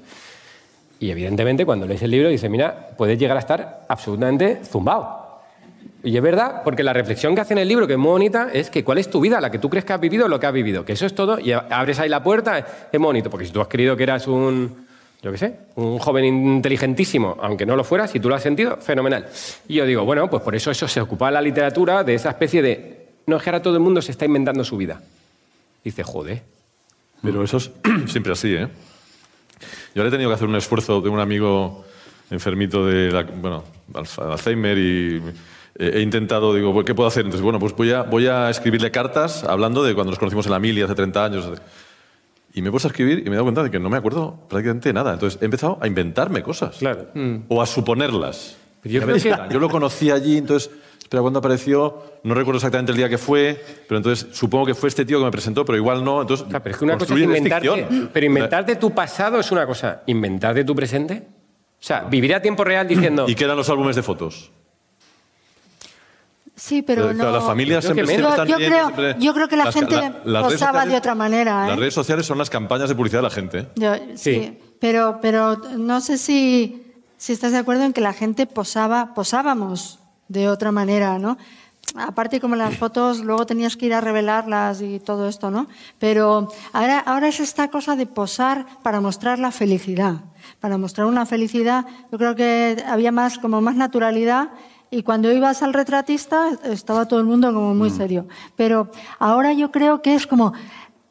[0.98, 5.20] Y evidentemente cuando lees el libro dices, mira, puedes llegar a estar absolutamente zumbado.
[6.04, 8.48] Y es verdad, porque la reflexión que hace en el libro, que es muy bonita,
[8.52, 10.38] es que cuál es tu vida, la que tú crees que has vivido o lo
[10.40, 10.84] que has vivido.
[10.84, 12.58] Que eso es todo, y abres ahí la puerta,
[12.90, 14.86] es muy bonito, porque si tú has creído que eras un,
[15.22, 18.76] yo qué sé, un joven inteligentísimo, aunque no lo fueras, si tú lo has sentido,
[18.78, 19.26] fenomenal.
[19.68, 22.60] Y yo digo, bueno, pues por eso eso se ocupa la literatura de esa especie
[22.60, 25.00] de, no es que ahora todo el mundo se está inventando su vida.
[25.84, 26.42] Dice, joder.
[27.22, 27.70] Pero eso es
[28.08, 28.66] siempre así, ¿eh?
[29.94, 31.84] Yo ahora he tenido que hacer un esfuerzo de un amigo
[32.30, 35.22] enfermito de la- bueno, Alz- Alzheimer y
[35.78, 37.20] eh, he intentado, digo, ¿qué puedo hacer?
[37.24, 40.52] Entonces, bueno, pues voy a, voy a escribirle cartas hablando de cuando nos conocimos en
[40.52, 41.48] la mili hace 30 años.
[42.54, 43.96] Y me he puesto a escribir y me he dado cuenta de que no me
[43.96, 45.14] acuerdo prácticamente de nada.
[45.14, 46.76] Entonces he empezado a inventarme cosas.
[46.78, 47.06] Claro.
[47.48, 48.56] O a suponerlas.
[48.82, 52.02] Pero yo creo que- lo conocí allí, entonces, espera, ¿cuándo apareció?
[52.24, 55.24] No recuerdo exactamente el día que fue, pero entonces supongo que fue este tío que
[55.24, 56.20] me presentó, pero igual no.
[56.20, 58.10] Entonces, Claro, pero es que una cosa es inventarte, ficción.
[58.12, 61.22] pero inventarte tu pasado es una cosa, inventarte tu presente.
[61.80, 64.50] O sea, vivir a tiempo real diciendo, ¿Y qué eran los álbumes de fotos?
[66.54, 67.30] Sí, pero no.
[67.30, 69.74] las familias siempre, siempre Yo- están yo bien, creo- siempre- yo creo que la las-
[69.74, 71.68] gente las redes posaba de sociales- otra manera, ¿eh?
[71.70, 73.58] Las redes sociales son las campañas de publicidad de la gente.
[73.60, 73.68] ¿eh?
[73.76, 74.58] Yo- sí.
[74.78, 76.82] Pero, pero no sé si,
[77.16, 81.38] si estás de acuerdo en que la gente posaba, posábamos de otra manera, ¿no?
[81.96, 85.66] Aparte, como las fotos, luego tenías que ir a revelarlas y todo esto, ¿no?
[85.98, 90.16] Pero ahora, ahora es esta cosa de posar para mostrar la felicidad.
[90.60, 94.50] Para mostrar una felicidad, yo creo que había más, como más naturalidad
[94.92, 98.26] y cuando ibas al retratista estaba todo el mundo como muy serio.
[98.56, 100.52] Pero ahora yo creo que es como,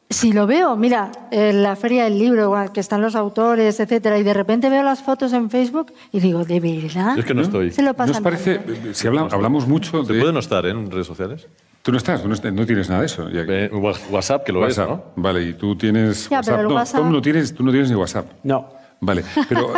[0.08, 4.22] si lo veo, mira, en la feria del libro, que están los autores, etcétera, y
[4.22, 7.18] de repente veo las fotos en Facebook y digo, ¿de verdad?
[7.18, 7.72] Es que no estoy.
[7.72, 8.94] Se lo ¿No pasan os parece, mal.
[8.94, 10.20] si habla- hablamos mucho Se de...
[10.20, 10.70] puede no estar ¿eh?
[10.70, 11.48] en redes sociales.
[11.82, 13.26] Tú no estás, tú no, tienes nada de eso.
[13.28, 13.68] Eh,
[14.12, 14.84] WhatsApp, que lo WhatsApp.
[14.90, 15.04] es, ¿no?
[15.16, 16.60] Vale, y tú tienes Ya, pero WhatsApp.
[16.60, 18.26] el No, WhatsApp- Tom, no tienes, tú no tienes ni WhatsApp.
[18.44, 18.68] No.
[19.04, 19.72] Vale, pero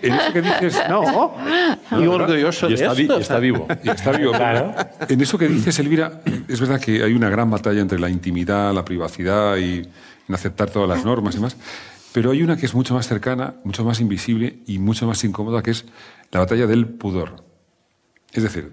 [0.00, 0.80] en eso que dices...
[0.88, 1.34] No.
[1.90, 3.18] Y orgulloso Y de está, vi- esto.
[3.18, 3.66] y está vivo.
[3.82, 4.32] Y está vivo.
[5.08, 8.72] En eso que dices, Elvira, es verdad que hay una gran batalla entre la intimidad,
[8.72, 9.88] la privacidad y
[10.28, 11.56] en aceptar todas las normas y demás.
[12.12, 15.62] Pero hay una que es mucho más cercana, mucho más invisible y mucho más incómoda,
[15.64, 15.84] que es
[16.30, 17.44] la batalla del pudor.
[18.32, 18.72] Es decir,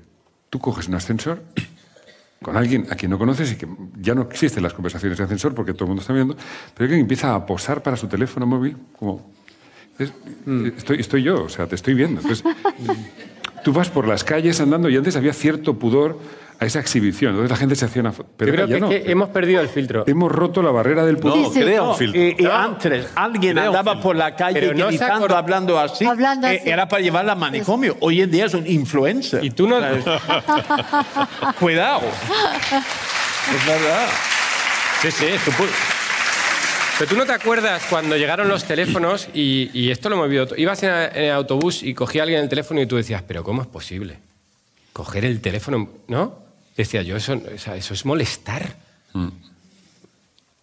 [0.51, 1.41] tú coges un ascensor
[2.43, 3.67] con alguien a quien no conoces y que
[3.99, 6.35] ya no existen las conversaciones de ascensor porque todo el mundo está viendo,
[6.75, 9.35] pero alguien empieza a posar para su teléfono móvil como...
[9.99, 10.13] es-
[10.77, 12.21] estoy, estoy yo, o sea, te estoy viendo.
[12.21, 12.43] Entonces,
[13.63, 16.19] tú vas por las calles andando y antes había cierto pudor
[16.59, 17.31] a esa exhibición.
[17.33, 18.11] Entonces la gente se hacía una...
[18.11, 18.91] Pero Yo creo que, no.
[18.91, 20.05] es que hemos perdido el filtro.
[20.07, 21.37] Hemos roto la barrera del pudor.
[21.37, 21.61] No, Sí, sí.
[21.61, 22.19] crea un filtro.
[22.19, 26.03] y, y antes alguien andaba por la calle Pero no gritando, hablando así.
[26.05, 26.69] Hablando eh, así.
[26.69, 27.95] Era para llevarla al manicomio.
[27.99, 29.43] Hoy en día es un influencer.
[29.45, 29.77] Y tú no...
[31.59, 32.01] Cuidado.
[33.55, 34.07] es verdad.
[35.01, 35.67] Sí, sí, tú pu-
[36.99, 40.47] Pero tú no te acuerdas cuando llegaron los teléfonos y, y esto lo hemos vivido.
[40.57, 43.43] Ibas en, en el autobús y cogía a alguien el teléfono y tú decías, pero
[43.43, 44.17] ¿cómo es posible?
[44.93, 46.39] Coger el teléfono, ¿no?
[46.75, 48.75] Decía yo, eso, o sea, eso es molestar.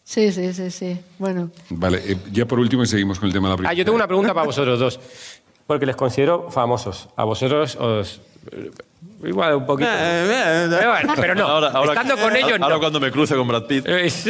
[0.04, 0.98] Sí, sí, sí, sí.
[1.18, 3.78] Bueno, Vale, eh, ya por último y seguimos con el tema de la Ah, privacidad.
[3.78, 5.00] yo tengo una pregunta para vosotros dos.
[5.66, 7.08] Porque les considero famosos.
[7.16, 8.20] A vosotros os...
[9.24, 9.88] Igual un poquito.
[9.90, 11.46] Pero, bueno, pero no.
[11.46, 12.80] Ahora, ahora, Estando con ellos, ahora no.
[12.80, 13.86] cuando me cruce con Brad Pitt.
[13.86, 14.26] Es,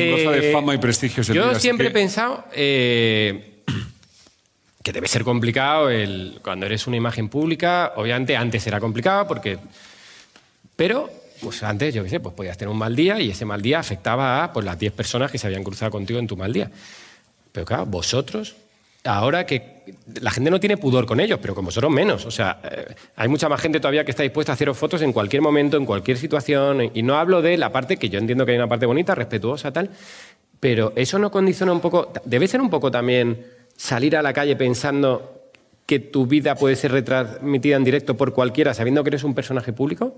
[0.00, 3.62] eh, goza de eh, fama y prestigio es el Yo siempre he pensado eh,
[4.82, 7.92] que debe ser complicado el, cuando eres una imagen pública.
[7.96, 9.58] Obviamente antes era complicado porque...
[10.76, 13.62] Pero pues antes, yo qué sé, pues podías tener un mal día y ese mal
[13.62, 16.52] día afectaba a pues, las 10 personas que se habían cruzado contigo en tu mal
[16.52, 16.70] día.
[17.52, 18.56] Pero claro, vosotros,
[19.04, 19.75] ahora que
[20.20, 22.26] la gente no tiene pudor con ellos, pero con vosotros menos.
[22.26, 25.12] O sea, eh, hay mucha más gente todavía que está dispuesta a haceros fotos en
[25.12, 26.90] cualquier momento, en cualquier situación.
[26.94, 29.72] Y no hablo de la parte que yo entiendo que hay una parte bonita, respetuosa,
[29.72, 29.90] tal.
[30.60, 32.12] Pero eso no condiciona un poco.
[32.24, 33.46] Debe ser un poco también
[33.76, 35.50] salir a la calle pensando
[35.86, 39.72] que tu vida puede ser retransmitida en directo por cualquiera, sabiendo que eres un personaje
[39.72, 40.16] público.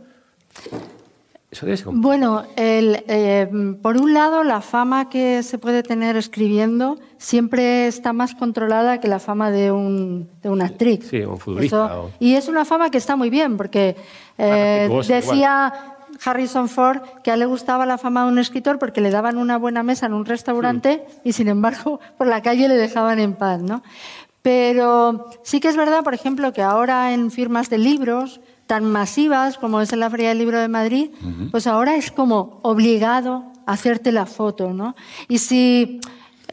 [1.51, 2.09] Eso debe ser complicado.
[2.09, 3.49] Bueno, el, eh,
[3.81, 9.09] por un lado, la fama que se puede tener escribiendo siempre está más controlada que
[9.09, 11.09] la fama de, un, de una actriz.
[11.09, 13.97] Sí, un futbolista Eso- o- Y es una fama que está muy bien, porque
[14.37, 15.73] eh, decía
[16.23, 19.39] Harrison Ford que a él le gustaba la fama de un escritor porque le daban
[19.39, 23.33] una buena mesa en un restaurante y, sin embargo, por la calle le dejaban en
[23.35, 23.83] paz, ¿no?
[24.43, 29.59] Pero sí que es verdad, por ejemplo, que ahora en firmas de libros tan masivas
[29.59, 31.11] como es en la Feria del Libro de Madrid,
[31.51, 34.95] pues ahora es como obligado a hacerte la foto, ¿no?
[35.27, 35.99] Y si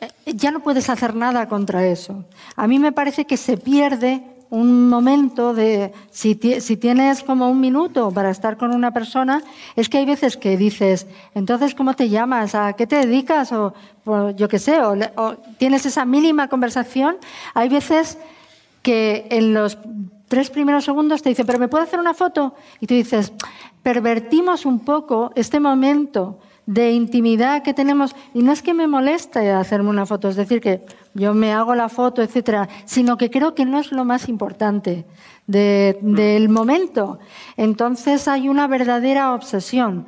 [0.02, 2.26] eh, ya no puedes hacer nada contra eso.
[2.56, 7.50] A mí me parece que se pierde un momento de, si, ti- si tienes como
[7.50, 9.42] un minuto para estar con una persona,
[9.76, 12.56] es que hay veces que dices, entonces, ¿cómo te llamas?
[12.56, 13.52] ¿A qué te dedicas?
[13.52, 13.74] O,
[14.06, 17.18] o yo qué sé, o, o tienes esa mínima conversación.
[17.54, 18.18] Hay veces
[18.86, 19.80] que en los
[20.28, 22.54] tres primeros segundos te dice, pero ¿me puedo hacer una foto?
[22.80, 23.34] Y tú dices,
[23.82, 28.16] pervertimos un poco este momento de intimidad que tenemos.
[28.34, 31.74] Y no es que me moleste hacerme una foto, es decir, que yo me hago
[31.76, 35.06] la foto, etcétera, sino que creo que no es lo más importante
[35.48, 37.18] de- del momento.
[37.58, 40.06] Entonces hay una verdadera obsesión.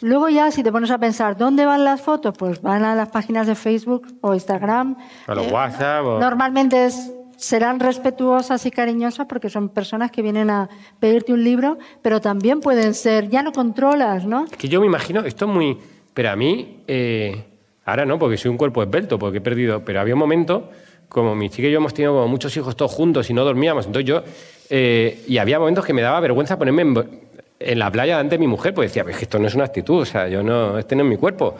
[0.00, 2.32] Luego ya, si te pones a pensar, ¿dónde van las fotos?
[2.38, 4.96] Pues van a las páginas de Facebook o Instagram.
[5.26, 10.20] A los Eh, WhatsApp o- Normalmente es- serán respetuosas y cariñosas porque son personas que
[10.22, 10.68] vienen a
[11.00, 14.44] pedirte un libro, pero también pueden ser, ya no controlas, ¿no?
[14.44, 15.78] Es que yo me imagino, esto es muy.
[16.12, 17.44] Pero a mí, eh,
[17.84, 19.84] ahora no, porque soy un cuerpo esbelto, porque he perdido.
[19.84, 20.68] Pero había un momento,
[21.08, 23.86] como mi chica y yo hemos tenido como muchos hijos todos juntos y no dormíamos.
[23.86, 24.22] Entonces yo.
[24.68, 27.20] eh, y había momentos que me daba vergüenza ponerme en,
[27.60, 29.54] en la playa delante de mi mujer, pues decía, "Pero es que esto no es
[29.54, 30.76] una actitud, o sea, yo no.
[30.76, 31.54] Este no es mi cuerpo.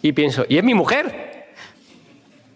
[0.00, 1.27] Y pienso, ¿y es mi mujer?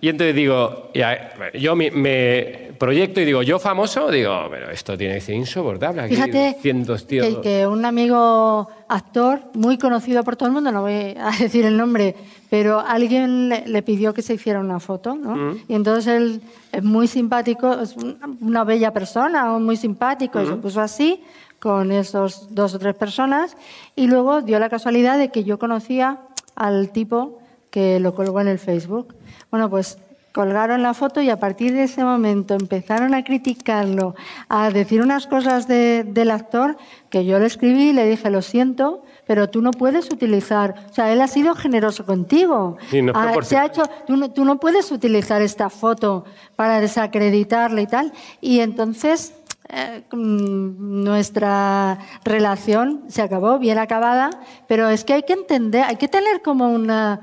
[0.04, 4.98] Y entonces digo, ya, yo me, me proyecto y digo, yo famoso, digo, pero esto
[4.98, 6.02] tiene que ser insoportable.
[6.02, 7.24] Aquí Fíjate cientos tíos.
[7.36, 11.64] que, que un amigo actor muy conocido por todo el mundo, no voy a decir
[11.64, 12.16] el nombre,
[12.50, 15.36] pero alguien le, le pidió que se hiciera una foto, ¿no?
[15.36, 15.58] Mm.
[15.68, 16.40] Y entonces él
[16.72, 20.60] es muy simpático, es un- una bella persona, muy simpático, y se Mm.
[20.62, 21.22] puso así
[21.60, 23.56] con esos dos o tres personas
[23.94, 26.18] y luego dio la casualidad de que yo conocía
[26.56, 27.38] al tipo
[27.70, 29.14] que lo colgó en el Facebook.
[29.52, 29.98] Bueno, pues
[30.32, 34.14] colgaron la foto y a partir de ese momento empezaron a criticarlo,
[34.48, 36.78] a decir unas cosas de- del actor
[37.10, 40.94] que yo le escribí y le dije, lo siento, pero tú no puedes utilizar, o
[40.94, 42.78] sea, él ha sido generoso contigo.
[42.90, 46.24] Sí, no Ah, se ha hecho, tú, no, tú no puedes utilizar esta foto
[46.56, 48.12] para desacreditarle y tal.
[48.40, 49.34] Y entonces
[49.68, 54.30] eh, mm, nuestra relación se acabó, bien acabada,
[54.66, 57.20] pero es que hay que entender, hay que tener como una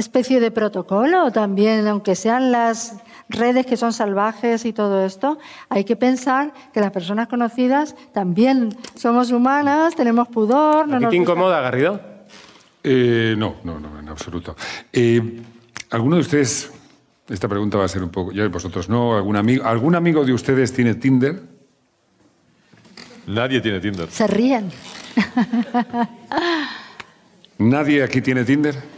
[0.00, 2.96] especie de protocolo también, aunque sean las
[3.28, 5.38] redes que son salvajes y todo esto,
[5.68, 10.88] hay que pensar que las personas conocidas también somos humanas, tenemos pudor.
[10.88, 12.00] No ¿A ti te incomoda, Garrido?
[12.82, 14.56] Eh, no, no, no, en absoluto.
[14.92, 15.42] Eh,
[15.90, 16.72] ¿Alguno de ustedes,
[17.28, 20.32] esta pregunta va a ser un poco, yo vosotros no, algún amigo, ¿algún amigo de
[20.32, 21.40] ustedes tiene Tinder?
[23.26, 24.10] Nadie tiene Tinder.
[24.10, 24.70] Se ríen.
[27.58, 28.93] ¿Nadie aquí tiene Tinder?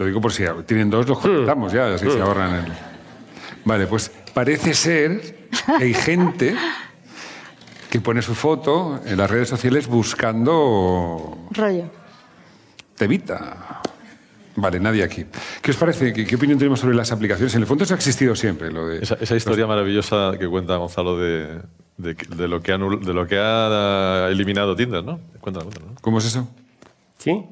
[0.00, 2.72] Lo digo por si tienen dos, los contamos ya, así se ahorran el...
[3.66, 5.48] Vale, pues parece ser
[5.78, 6.56] que hay gente
[7.90, 11.84] que pone su foto en las redes sociales buscando Rollo.
[12.96, 13.82] temita.
[14.56, 15.26] Vale, nadie aquí.
[15.60, 16.14] ¿Qué os parece?
[16.14, 17.54] ¿Qué, qué opinión tenemos sobre las aplicaciones?
[17.54, 19.02] En el fondo eso ha existido siempre, lo de...
[19.02, 21.60] Esa, esa historia maravillosa que cuenta Gonzalo de,
[21.98, 25.20] de, de lo, que ha, anul- de lo que ha eliminado Tinder, ¿no?
[25.42, 25.92] Cuéntala, cuéntala.
[26.00, 26.48] ¿Cómo es eso?
[27.18, 27.44] ¿Sí?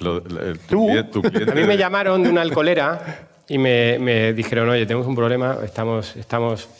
[0.00, 3.98] Lo- el- tu cliente- tu cliente- A mí me llamaron de una alcoholera y me,
[3.98, 6.68] me dijeron, oye, tenemos un problema, estamos, estamos...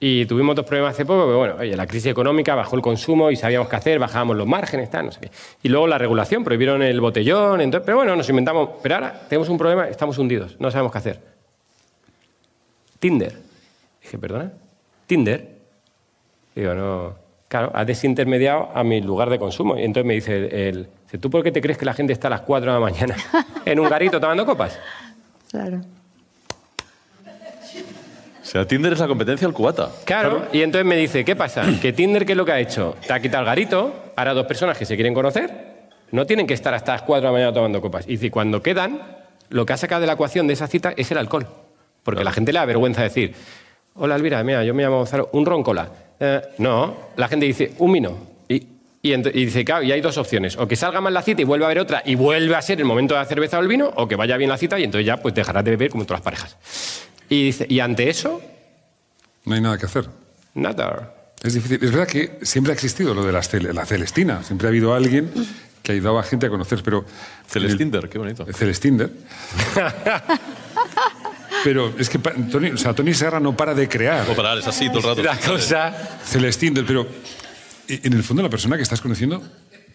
[0.00, 3.32] Y tuvimos dos problemas hace poco, que bueno, oye, la crisis económica bajó el consumo
[3.32, 5.30] y sabíamos qué hacer, bajábamos los márgenes, tal, no sé qué.
[5.64, 9.48] Y luego la regulación, prohibieron el botellón, entonces, pero bueno, nos inventamos, pero ahora tenemos
[9.48, 11.20] un problema, estamos hundidos, no sabemos qué hacer.
[13.00, 13.32] Tinder.
[14.02, 14.52] Dije, ¿perdona?
[15.06, 15.48] ¿Tinder?
[16.54, 17.14] Digo, no.
[17.48, 19.76] Claro, has desintermediado a mi lugar de consumo.
[19.78, 22.30] Y entonces me dice dice, ¿tú por qué te crees que la gente está a
[22.30, 23.16] las 4 de la mañana
[23.64, 24.78] en un garito tomando copas?
[25.50, 25.80] Claro.
[28.42, 29.90] O sea, Tinder es la competencia al cubata.
[30.04, 30.46] Claro.
[30.52, 31.62] Y entonces me dice, ¿qué pasa?
[31.82, 32.96] Que Tinder, ¿qué es lo que ha hecho?
[33.06, 35.78] Te ha quitado el garito, ahora dos personas que se quieren conocer,
[36.12, 38.06] no tienen que estar hasta las 4 de la mañana tomando copas.
[38.06, 39.02] Y dice, cuando quedan,
[39.50, 41.46] lo que ha sacado de la ecuación de esa cita es el alcohol.
[42.02, 43.34] Porque la gente le da vergüenza decir,
[43.94, 45.88] hola Elvira, mira, yo me llamo Gonzalo, un ron cola.
[46.18, 48.16] "Eh, no, la gente dice, un vino.
[49.00, 50.56] Y, y, dice, claro, y hay dos opciones.
[50.56, 52.78] O que salga mal la cita y vuelva a haber otra y vuelve a ser
[52.80, 54.84] el momento de la cerveza o el vino, o que vaya bien la cita y
[54.84, 56.56] entonces ya pues dejarás de beber como todas las parejas.
[57.28, 58.40] Y, dice, y ante eso,
[59.44, 60.06] No hay nada que hacer.
[60.54, 61.14] nada.
[61.42, 61.78] Es difícil.
[61.82, 64.42] Es verdad que siempre ha existido lo de las cele- la Celestina.
[64.42, 65.30] Siempre ha habido alguien
[65.84, 67.04] que ha ayudado a gente a conocer, pero...
[67.46, 68.44] Celestinder, qué bonito.
[68.48, 69.10] El, Celestinder.
[71.64, 74.26] pero es que Tony, o sea, Tony Serra no para de crear.
[74.28, 75.22] No parar, es así todo el rato.
[75.22, 75.94] La cosa...
[76.24, 77.06] Celestinder, pero
[77.88, 79.42] en el fondo la persona que estás conociendo,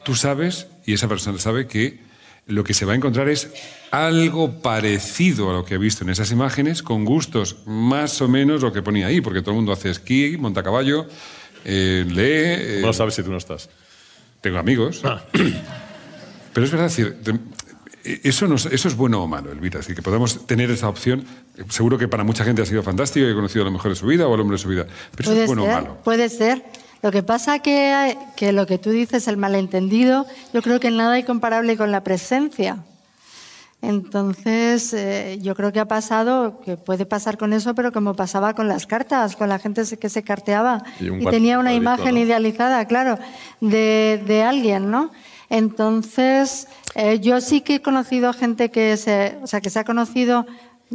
[0.04, 2.00] tú sabes, y esa persona sabe que
[2.48, 3.50] lo que se va a encontrar es
[3.92, 8.62] algo parecido a lo que ha visto en esas imágenes, con gustos más o menos
[8.62, 11.08] lo que ponía ahí, porque todo el mundo hace esquí, monta a caballo,
[11.64, 13.70] eh, lee, eh, No sabes si tú no estás.
[14.42, 15.02] tengo amigos.
[16.54, 17.40] Pero es verdad, es decir, de-
[18.24, 19.80] eso, no es- eso es bueno o malo, Elvira.
[19.80, 21.24] Es decir, que podamos tener esa opción.
[21.70, 23.96] Seguro que para mucha gente ha sido fantástico y ha conocido a lo mejor de
[23.96, 24.86] su vida o al hombre de su vida.
[25.16, 25.98] Pero eso Puede es bueno ser, o malo.
[26.04, 26.64] puede ser.
[27.04, 31.14] Lo que pasa que, que lo que tú dices, el malentendido, yo creo que nada
[31.14, 32.78] hay comparable con la presencia.
[33.82, 38.54] Entonces, eh, yo creo que ha pasado, que puede pasar con eso, pero como pasaba
[38.54, 41.74] con las cartas, con la gente que se carteaba Y un y cuart- tenía una
[41.74, 42.22] imagen ¿no?
[42.22, 43.20] idealizada, claro,
[43.60, 45.12] de, de alguien, ¿no?
[45.50, 49.84] Entonces, eh, yo sí que he conocido gente que se, o sea, que se ha
[49.84, 50.46] conocido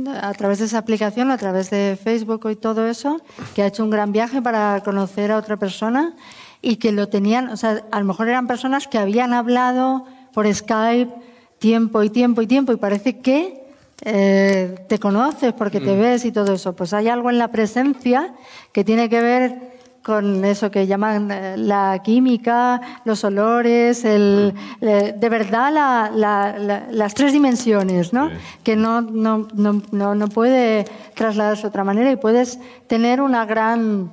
[0.07, 3.21] a través de esa aplicación, a través de Facebook y todo eso,
[3.55, 6.15] que ha hecho un gran viaje para conocer a otra persona
[6.63, 10.53] y que lo tenían, o sea, a lo mejor eran personas que habían hablado por
[10.53, 11.13] Skype
[11.59, 13.65] tiempo y tiempo y tiempo y parece que
[14.03, 16.75] eh, te conoces porque te ves y todo eso.
[16.75, 18.35] Pues hay algo en la presencia
[18.73, 25.15] que tiene que ver con eso que llaman eh, la química, los olores, el, eh,
[25.17, 28.29] de verdad la- la- la- las tres dimensiones, ¿no?
[28.31, 28.35] Sí.
[28.63, 33.45] Que no, no, no, no, no puede trasladarse de otra manera y puedes tener una
[33.45, 34.11] gran,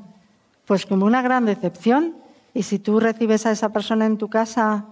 [0.66, 2.16] pues como una gran decepción.
[2.54, 4.86] Y si tú recibes a esa persona en tu casa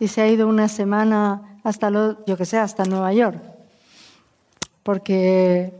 [0.00, 3.42] y se ha ido una semana hasta, lo, yo que sé, hasta Nueva York.
[4.82, 5.72] porque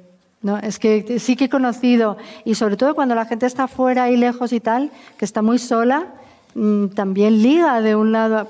[0.46, 4.10] no, es que sí que he conocido, y sobre todo cuando la gente está fuera
[4.10, 6.06] y lejos y tal, que está muy sola,
[6.54, 8.48] mm, también liga de un lado.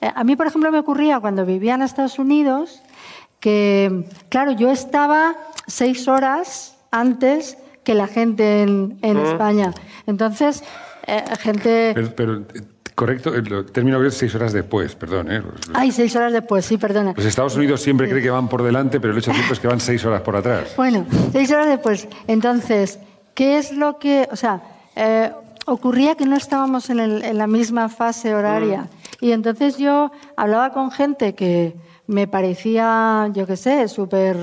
[0.00, 2.82] Eh, A mí, por ejemplo, me ocurría cuando vivía en Estados Unidos
[3.38, 5.36] que, claro, yo estaba
[5.68, 9.72] seis horas antes que la gente en, en España.
[10.06, 10.64] Entonces,
[11.06, 11.92] eh, gente...
[11.94, 12.44] Pero, pero,
[12.96, 15.30] correcto, el término es seis horas después, perdón.
[15.30, 15.42] ¿eh?
[15.74, 17.12] Ay, seis horas después, sí, perdona.
[17.14, 19.68] los Estados Unidos siempre cree que van por delante, pero el hecho cierto es que
[19.68, 20.72] van seis horas por atrás.
[20.76, 22.08] Bueno, seis horas después.
[22.26, 22.98] Entonces,
[23.34, 24.62] ¿qué es lo que, o sea,
[24.96, 25.30] eh,
[25.66, 28.88] ocurría que no estábamos en, el- en la misma fase horaria?
[29.20, 31.74] Y entonces yo hablaba con gente que
[32.08, 34.36] me parecía, yo qué sé, súper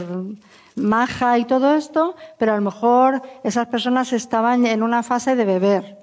[0.76, 5.46] maja y todo esto, pero a lo mejor esas personas estaban en una fase de
[5.46, 5.98] beber.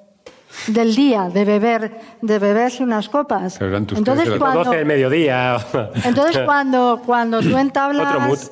[0.66, 3.56] Del día, de beber, de beberse unas copas.
[3.58, 5.58] Pero eran tus Entonces, tres cuando, 12 del mediodía.
[6.04, 8.50] entonces, cuando, cuando tú entablas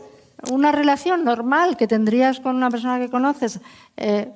[0.50, 3.60] una relación normal que tendrías con una persona que conoces
[3.96, 4.28] eh,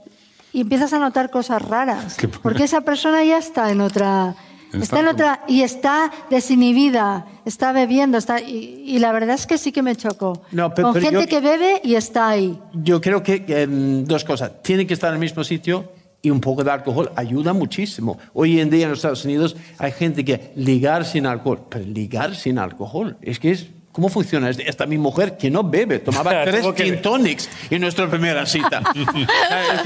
[0.52, 2.26] y empiezas a notar cosas raras, ¿Qué?
[2.28, 4.34] porque esa persona ya está en otra...
[4.72, 9.58] Está en otra y está desinhibida, está bebiendo, está y, y la verdad es que
[9.58, 10.42] sí que me chocó.
[10.50, 12.58] No, Con pero gente yo- que bebe y está ahí.
[12.72, 14.50] Yo creo que em, dos cosas.
[14.62, 15.92] Tiene que estar en el mismo sitio
[16.24, 18.16] y un poco de alcohol ayuda muchísimo.
[18.32, 21.66] Hoy en día en los Estados Unidos hay gente que ligar sin alcohol.
[21.68, 23.66] Pero ligar sin alcohol, es que es...
[23.90, 24.48] ¿Cómo funciona?
[24.48, 28.82] Es- Esta mi mujer que no bebe, tomaba tres gin tonics en nuestra primera cita.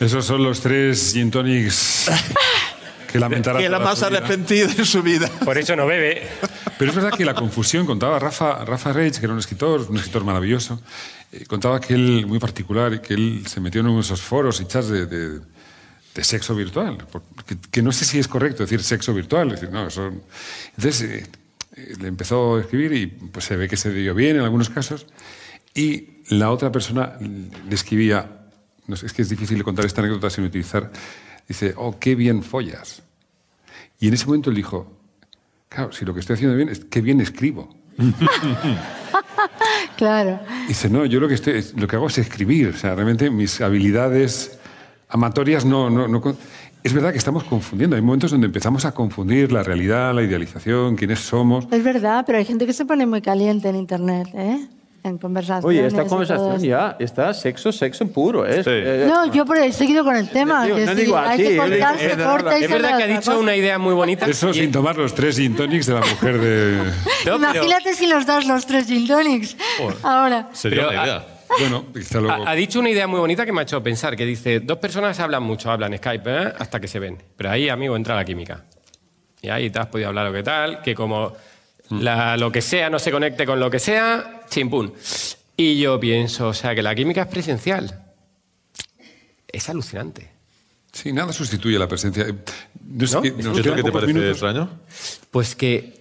[0.00, 2.10] Esos son los tres gin tonics
[3.10, 5.28] que lamentará que la más arrepentida en su vida.
[5.44, 6.22] Por eso no bebe.
[6.78, 9.96] Pero es verdad que la confusión, contaba Rafa, Rafa Reich, que era un escritor, un
[9.98, 10.80] escritor maravilloso,
[11.32, 14.60] eh, contaba que él, muy particular, que él se metió en uno de esos foros
[14.60, 15.40] y chats de, de-
[16.14, 16.98] de sexo virtual,
[17.70, 20.12] que, no sé si es correcto decir sexo virtual, es decir, no, eso-
[20.76, 21.26] Entonces eh,
[21.76, 24.68] eh, le empezó a escribir y pues se ve que se dio bien en algunos
[24.68, 25.06] casos,
[25.74, 28.42] y la otra persona le escribía,
[28.86, 30.92] no sé, es que es difícil contar esta anécdota sin utilizar,
[31.48, 33.02] dice, oh, qué bien follas.
[33.98, 35.00] Y en ese momento él dijo,
[35.70, 37.74] claro, si lo que estoy haciendo bien es qué bien escribo.
[40.02, 40.40] Claro.
[40.66, 42.70] Dice, no, yo lo que, estoy, lo que hago es escribir.
[42.70, 44.58] O sea, realmente mis habilidades
[45.08, 46.20] amatorias no, no, no
[46.82, 47.94] Es verdad que estamos confundiendo.
[47.94, 51.68] Hay momentos donde empezamos a confundir la realidad, la idealización, quiénes somos.
[51.70, 54.66] Es verdad, pero hay gente que se pone muy caliente en internet, ¿eh?
[55.04, 55.64] En conversaciones.
[55.64, 58.46] Oye, esta conversación ya está sexo, sexo puro.
[58.46, 58.62] ¿eh?
[58.62, 58.70] Sí.
[58.70, 60.64] Eh, No, yo por he seguido con el tema.
[60.64, 62.58] Digo, que no sí, digo a hay ti, que yo digo- cortar, se es corta
[62.58, 63.38] y Es verdad que ha dicho cosa.
[63.38, 64.26] una idea muy bonita.
[64.26, 66.76] Eso sin tomar los tres gin tonics de la mujer de...
[67.26, 69.56] No, pero- Imagínate si los das los tres gin tonics.
[70.04, 70.50] Ahora.
[70.52, 71.26] Sería Pero, una idea.
[71.58, 72.44] Bueno, quizá luego...
[72.46, 74.78] Ha, ha dicho una idea muy bonita que me ha hecho pensar, que dice, dos
[74.78, 76.52] personas hablan mucho, hablan Skype, ¿eh?
[76.58, 77.18] hasta que se ven.
[77.36, 78.64] Pero ahí, amigo, entra la química.
[79.42, 81.32] Y ahí te has podido hablar lo que tal, que como
[82.00, 84.92] la- lo que sea no se conecte con lo que sea, chimpún.
[85.56, 88.04] Y yo pienso, o sea, que la química es presencial.
[89.48, 90.28] Es alucinante.
[90.92, 92.24] Sí, nada sustituye la presencia.
[92.28, 92.34] Eh,
[92.84, 93.22] No sé, ¿No?
[93.22, 94.30] qué- ¿Es nos ¿Qué te parece minutos.
[94.32, 94.68] extraño?
[95.30, 95.94] Pues que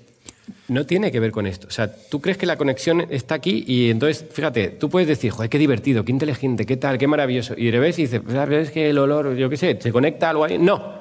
[0.67, 1.67] no tiene que ver con esto.
[1.67, 5.31] O sea, tú crees que la conexión está aquí y entonces, fíjate, tú puedes decir,
[5.31, 7.53] joder, qué divertido, qué inteligente, qué tal, qué maravilloso.
[7.57, 10.43] Y de vez y dices, ¿sabes que el olor, yo qué sé, se conecta algo
[10.43, 10.57] ahí?
[10.57, 10.99] No.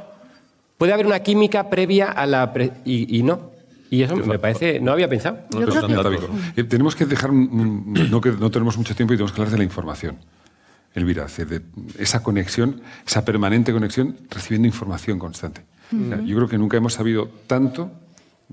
[0.78, 2.52] Puede haber una química previa a la...
[2.52, 3.49] pre- y, y no.
[3.90, 4.78] Y eso me parece...
[4.80, 5.40] No había pensado.
[5.50, 6.60] Creo que-.
[6.60, 9.58] Eh, tenemos que dejar, no, que no tenemos mucho tiempo y tenemos que hablar de
[9.58, 10.16] la información.
[10.94, 11.62] Elvira, es decir,
[11.94, 15.62] de esa conexión, esa permanente conexión, recibiendo información constante.
[15.92, 17.90] O sea, yo creo que nunca hemos sabido tanto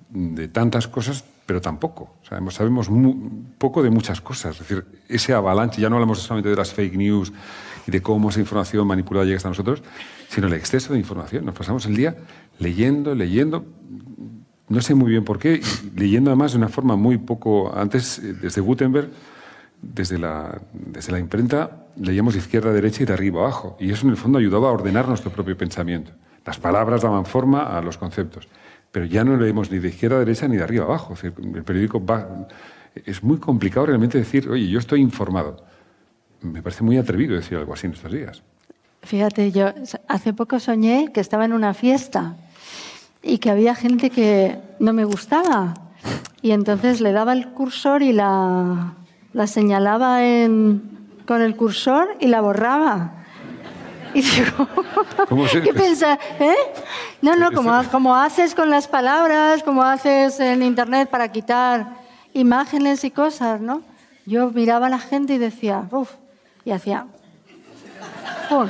[0.10, 2.16] de tantas cosas, pero tampoco.
[2.24, 2.90] O sea, hemos- sabemos
[3.58, 4.54] poco de muchas cosas.
[4.56, 7.32] Es decir, ese avalanche, ya no hablamos solamente de las fake news
[7.88, 9.82] y de cómo esa información manipulada llega hasta nosotros,
[10.30, 11.46] sino el exceso de información.
[11.46, 12.16] Nos pasamos el día
[12.60, 13.66] leyendo, leyendo,
[14.70, 15.62] no sé muy bien por qué,
[15.96, 17.74] leyendo además de una forma muy poco...
[17.76, 19.10] Antes, eh, desde Gutenberg,
[19.82, 23.78] desde la, desde la imprenta, leíamos de izquierda derecha y de arriba abajo.
[23.80, 26.12] Y eso en el fondo ayudaba a ordenar nuestro propio pensamiento.
[26.46, 28.48] Las palabras daban forma a los conceptos.
[28.92, 31.14] Pero ya no leemos ni de izquierda a derecha ni de arriba abajo.
[31.24, 32.48] El periódico va...
[33.06, 35.64] Es muy complicado realmente decir, oye, yo estoy informado.
[36.42, 38.44] Me parece muy atrevido decir algo así en estos días.
[39.04, 39.74] Fíjate, yo
[40.08, 42.36] hace poco soñé que estaba en una fiesta
[43.28, 45.74] y que había gente que no me gustaba.
[46.42, 48.94] Y entonces le daba el cursor y la,
[49.34, 50.98] la señalaba en-
[51.28, 53.12] con el cursor y la borraba.
[54.14, 54.68] Y digo,
[55.30, 56.18] ¿Cómo se- ¿qué piensas?
[56.40, 56.56] ¿Eh?
[57.22, 61.98] No, no, como, como haces con las palabras, como haces en Internet para quitar
[62.34, 63.82] imágenes y cosas, ¿no?
[64.26, 66.12] Yo miraba a la gente y decía, uff,
[66.66, 67.06] y hacía,
[68.50, 68.68] ¡pum!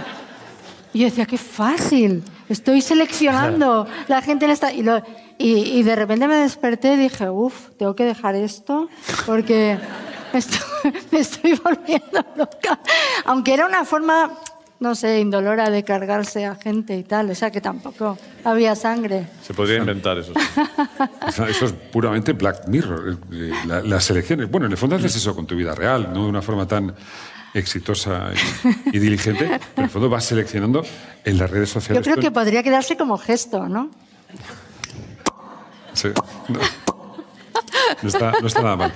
[0.97, 4.73] Y yo decía, qué fácil, estoy seleccionando la gente en esta...
[4.73, 5.03] Y, lo-
[5.37, 8.89] y- y de repente me desperté y dije, uff, tengo que dejar esto
[9.27, 9.77] porque
[10.33, 10.59] me estoy,
[11.11, 12.79] me estoy volviendo loca.
[13.25, 14.31] Aunque era una forma,
[14.79, 19.27] no sé, indolora de cargarse a gente y tal, o sea que tampoco había sangre.
[19.43, 20.33] Se podría inventar eso.
[20.33, 21.43] sí.
[21.47, 23.19] Eso, es puramente Black Mirror.
[23.33, 24.49] eh, la- las elecciones.
[24.49, 26.95] Bueno, en el fondo haces eso con tu vida real, no de una forma tan
[27.53, 28.31] exitosa
[28.91, 29.45] y, y diligente.
[29.47, 30.83] Pero en el fondo vas seleccionando
[31.25, 32.03] en las redes Yo sociales.
[32.03, 33.89] creo con- que podría quedarse como gesto, ¿no?
[35.93, 36.09] Sí,
[36.49, 36.59] no.
[38.03, 38.93] No está, no está nada mal.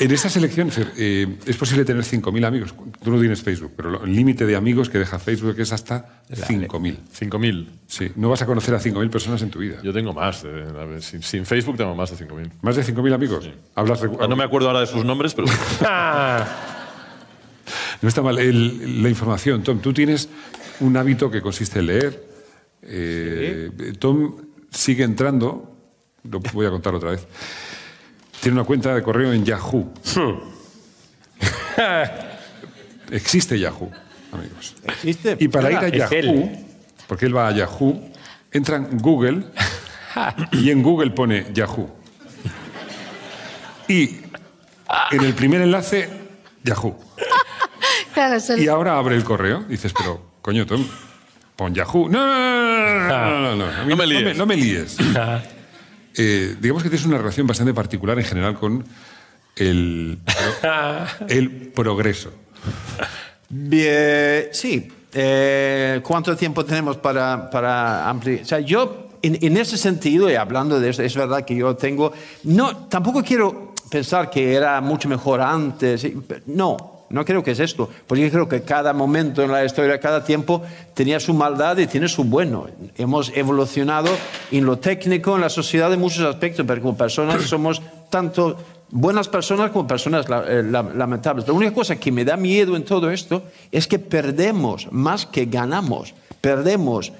[0.00, 2.74] En esta selección Fer, eh, es posible tener 5.000 amigos.
[3.02, 6.96] Tú no tienes Facebook, pero el límite de amigos que deja Facebook es hasta 5.000.
[7.12, 7.66] 5.000.
[7.86, 9.78] Sí, no vas a conocer a 5.000 personas en tu vida.
[9.82, 10.42] Yo tengo más.
[10.44, 12.50] eh, a ver, sin, sin Facebook tengo más de 5.000.
[12.62, 13.48] ¿Más de 5.000 amigos?
[13.74, 15.46] Hablas Ah, No me acuerdo ahora de sus nombres, pero
[18.02, 18.38] No está mal.
[18.38, 20.28] El- la información, Tom, tú tienes
[20.80, 22.28] un hábito que consiste en leer.
[22.82, 24.36] Eh, Tom
[24.70, 25.76] sigue entrando,
[26.30, 27.26] lo voy a contar otra vez.
[28.40, 29.92] Tiene una cuenta de correo en Yahoo.
[33.10, 33.90] Existe Yahoo,
[34.32, 34.74] amigos.
[34.86, 35.36] ¿Existe?
[35.40, 36.66] Y para ir a Yahoo, él.
[37.06, 38.00] porque él va a Yahoo,
[38.52, 39.44] entra en Google
[40.52, 41.88] y en Google pone Yahoo.
[43.88, 44.16] Y
[45.12, 46.08] en el primer enlace,
[46.62, 46.96] Yahoo.
[48.18, 49.64] Claro, es Y ahora abre el correo.
[49.68, 50.84] Dices, pero, coño, Tom,
[51.54, 52.08] pon Yahoo.
[52.08, 54.36] No, no, no, no, no, no, mí No me líes.
[54.36, 54.96] No me, líes.
[56.16, 58.84] Eh, digamos que tienes una relación bastante particular en general con
[59.54, 60.18] el,
[61.28, 62.32] el progreso.
[63.50, 64.90] Bien, sí.
[65.14, 68.42] Eh, ¿Cuánto tiempo tenemos para, para ampliar?
[68.42, 71.76] O sea, yo, en, en ese sentido, y hablando de eso, es verdad que yo
[71.76, 72.12] tengo.
[72.42, 76.04] No, tampoco quiero pensar que era mucho mejor antes.
[76.46, 77.88] No, no creo que es esto.
[78.06, 80.62] Porque yo creo que cada momento en la historia, cada tiempo,
[80.94, 82.66] tenía su maldad y tiene su bueno.
[82.96, 84.10] Hemos evolucionado
[84.50, 87.80] en lo técnico, en la sociedad, en muchos aspectos, pero como personas somos
[88.10, 88.56] tanto
[88.90, 91.46] buenas personas como personas eh, la- lamentables.
[91.46, 95.44] La única cosa que me da miedo en todo esto es que perdemos más que
[95.44, 96.14] ganamos.
[96.40, 97.12] Perdemos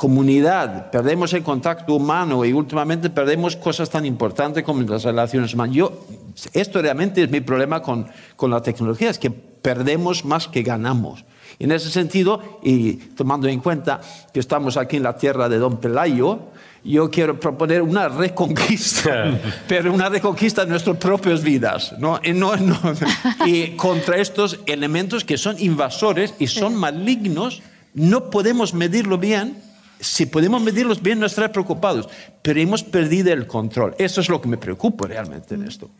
[0.00, 5.76] comunidad, perdemos el contacto humano y últimamente perdemos cosas tan importantes como las relaciones humanas.
[5.76, 6.06] Yo,
[6.54, 11.26] esto realmente es mi problema con, con la tecnología, es que perdemos más que ganamos.
[11.58, 14.00] Y en ese sentido, y tomando en cuenta
[14.32, 16.44] que estamos aquí en la tierra de Don Pelayo,
[16.82, 19.38] yo quiero proponer una reconquista,
[19.68, 22.18] pero una reconquista de nuestras propias vidas, ¿no?
[22.24, 22.80] Y, no, no-
[23.44, 27.60] y contra estos elementos que son invasores y son malignos,
[27.92, 29.68] no podemos medirlo bien.
[30.00, 32.08] Si podemos medirlos bien, no estaré preocupados,
[32.42, 33.94] pero hemos perdido el control.
[33.98, 35.90] Eso es lo que me preocupa realmente en esto.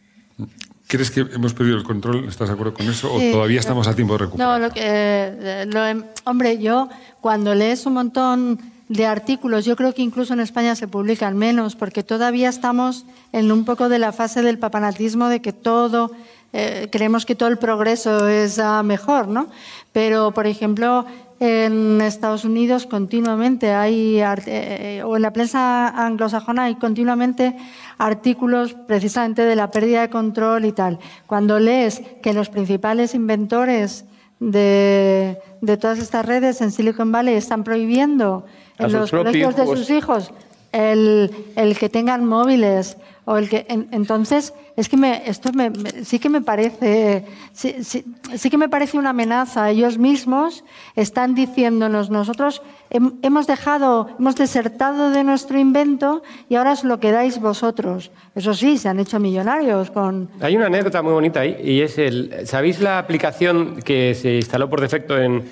[0.86, 2.26] ¿Crees que hemos perdido el control?
[2.28, 3.12] ¿Estás de acuerdo con eso?
[3.12, 4.58] ¿O Sí, todavía estamos a tiempo de recuperar?
[4.60, 6.88] No, lo que, eh, lo em- hombre, yo
[7.20, 11.76] cuando lees un montón de artículos, yo creo que incluso en España se publican menos,
[11.76, 16.10] porque todavía estamos en un poco de la fase del papanatismo, de que todo,
[16.52, 19.48] eh, creemos que todo el progreso es ah, mejor, ¿no?
[19.92, 21.06] Pero, por ejemplo,
[21.40, 27.56] en Estados Unidos continuamente hay, eh, eh, o en la prensa anglosajona hay continuamente
[27.98, 30.98] artículos precisamente de la pérdida de control y tal.
[31.26, 34.04] Cuando lees que los principales inventores
[34.38, 38.44] de, de todas estas redes en Silicon Valley están prohibiendo
[38.78, 40.32] en los colegios de sus hijos
[40.72, 42.96] el, el que tengan móviles
[43.30, 47.24] o el que en- entonces es que me, esto me- me- sí que me parece
[47.52, 48.04] sí, sí-
[48.34, 50.64] sí que me parece una amenaza ellos mismos
[50.96, 56.98] están diciéndonos nosotros hem- hemos dejado hemos desertado de nuestro invento y ahora os lo
[56.98, 61.56] quedáis vosotros eso sí se han hecho millonarios con Hay una anécdota muy bonita ahí
[61.62, 62.46] y es el.
[62.46, 65.42] ¿Sabéis la aplicación que se instaló por defecto en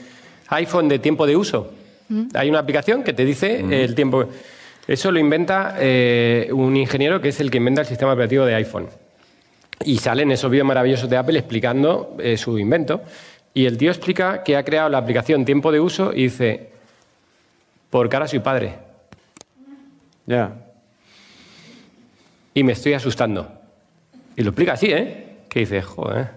[0.48, 1.70] iPhone de tiempo de uso?
[2.34, 4.24] Hay una aplicación que te dice el tiempo.
[4.88, 8.54] Eso lo inventa eh, un ingeniero que es el que inventa el sistema operativo de
[8.54, 8.88] iPhone.
[9.84, 13.02] Y salen esos vídeos maravillosos de Apple explicando eh, su invento.
[13.54, 16.70] Y el tío explica que ha creado la aplicación tiempo de uso y dice:
[17.90, 18.74] Por cara soy padre
[20.26, 20.52] Ya.
[22.54, 23.52] y me estoy asustando.
[24.36, 25.36] Y lo explica así, ¿eh?
[25.48, 26.30] Que dice: Joder.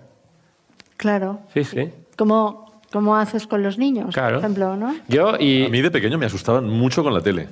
[0.98, 1.90] claro Sí, sí.
[2.18, 4.36] como como haces con los niños Claro.
[4.36, 5.66] por ejemplo no Yo y.
[5.66, 7.48] A mí de pequeño me asustaban mucho con la tele.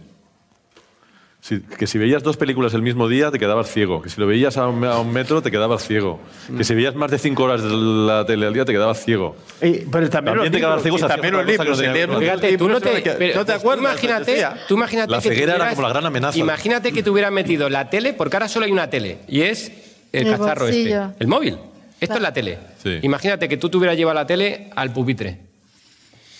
[1.42, 4.02] Si- que si veías dos películas el mismo día te quedabas ciego.
[4.02, 6.20] Que si lo veías a un, a un metro te quedabas ciego.
[6.58, 9.38] Que si veías más de cinco horas de la tele al día te quedabas ciego.
[9.62, 12.68] Y- pero también, También te quedas libros, ciego también los libros, que no Fíjate, tú
[12.70, 13.84] no te, que- pero, ¿no te pues, acuerdas?
[14.04, 16.38] Imagínate, tú imagínate La que ceguera era tuvieras- como la gran amenaza.
[16.38, 19.72] Imagínate que te hubiera metido la tele, porque ahora solo hay una tele, y es
[20.12, 21.06] el, El cacharro bolsillo.
[21.06, 21.58] este, el móvil.
[22.02, 22.60] Esto es la tele.
[22.84, 23.00] Sí.
[23.02, 25.40] Imagínate que tú te hubieras llevado la tele al pupitre,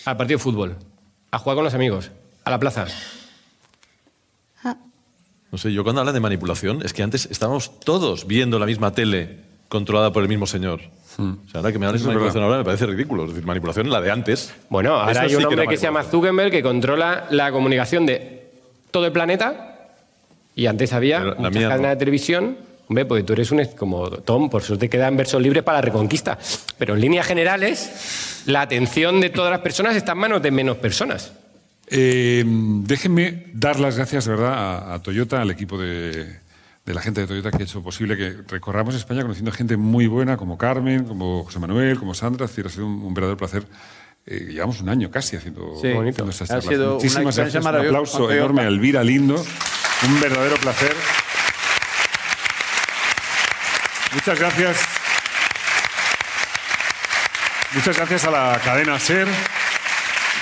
[0.04, 0.76] al partido de fútbol,
[1.30, 2.10] a jugar con los amigos,
[2.44, 2.86] a la plaza.
[5.52, 8.92] No sé, yo cuando hablan de manipulación, es que antes estábamos todos viendo la misma
[8.92, 9.38] tele
[9.68, 10.80] controlada por el mismo señor.
[11.18, 12.10] O sea, ahora que me hables de Hmm.
[12.10, 13.24] Manipulación ahora me parece ridículo.
[13.24, 14.54] Es decir, manipulación la de antes.
[14.68, 16.02] Bueno, ahora hay un hombre que se llama.
[16.04, 18.50] Zuckerberg que controla la comunicación de
[18.90, 19.94] todo el planeta
[20.54, 21.68] y antes había la muchas mía no.
[21.68, 22.56] cadenas de televisión.
[22.88, 23.64] Hombre, porque tú eres un...
[23.76, 26.38] como Tom, por eso te quedan versos libres para la reconquista.
[26.76, 30.76] Pero en líneas generales, la atención de todas las personas está en manos de menos
[30.78, 31.32] personas.
[31.90, 36.38] Eh, déjenme dar las gracias, de verdad, a, a Toyota, al equipo de,
[36.86, 40.06] de la gente de Toyota que ha hecho posible que recorramos España conociendo gente muy
[40.06, 42.46] buena como Carmen, como José Manuel, como Sandra.
[42.46, 43.66] Ha sido un, un verdadero placer.
[44.26, 45.88] Eh, llevamos un año casi haciendo, Sí.
[45.88, 46.64] haciendo estas Ha charlas.
[46.66, 47.64] sido una Muchísimas gracias.
[47.64, 49.34] Un aplauso enorme a Elvira Lindo.
[50.06, 50.94] Un verdadero placer.
[54.14, 54.76] Muchas gracias.
[57.74, 59.28] Muchas gracias a la cadena SER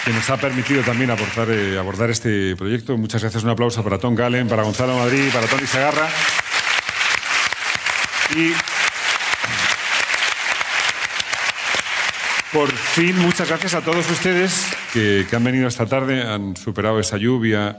[0.08, 2.96] que nos ha permitido también aportar, eh, abordar este proyecto.
[2.96, 3.44] Muchas gracias.
[3.44, 6.08] Un aplauso para Tom Galen, para Gonzalo Madrid, para Tony Segarra.
[8.34, 8.52] Y
[12.54, 16.98] por fin, muchas gracias a todos ustedes que, que han venido esta tarde, han superado
[17.00, 17.76] esa lluvia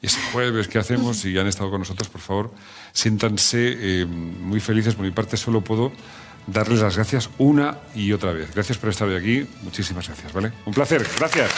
[0.00, 2.08] y ese jueves que hacemos y han estado con nosotros.
[2.08, 2.54] Por favor,
[2.92, 4.94] siéntanse eh, muy felices.
[4.94, 5.90] Por mi parte, solo puedo
[6.46, 8.54] darles las gracias una y otra vez.
[8.54, 9.46] Gracias por estar hoy aquí.
[9.62, 10.52] Muchísimas gracias, ¿vale?
[10.64, 11.06] Un placer.
[11.18, 11.50] Gracias.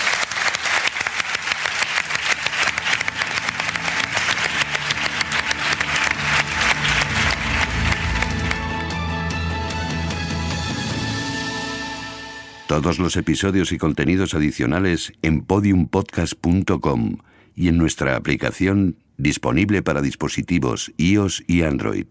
[12.66, 17.18] Todos los episodios y contenidos adicionales en podiumpodcast.com
[17.54, 22.06] y en nuestra aplicación disponible para dispositivos iOS y Android.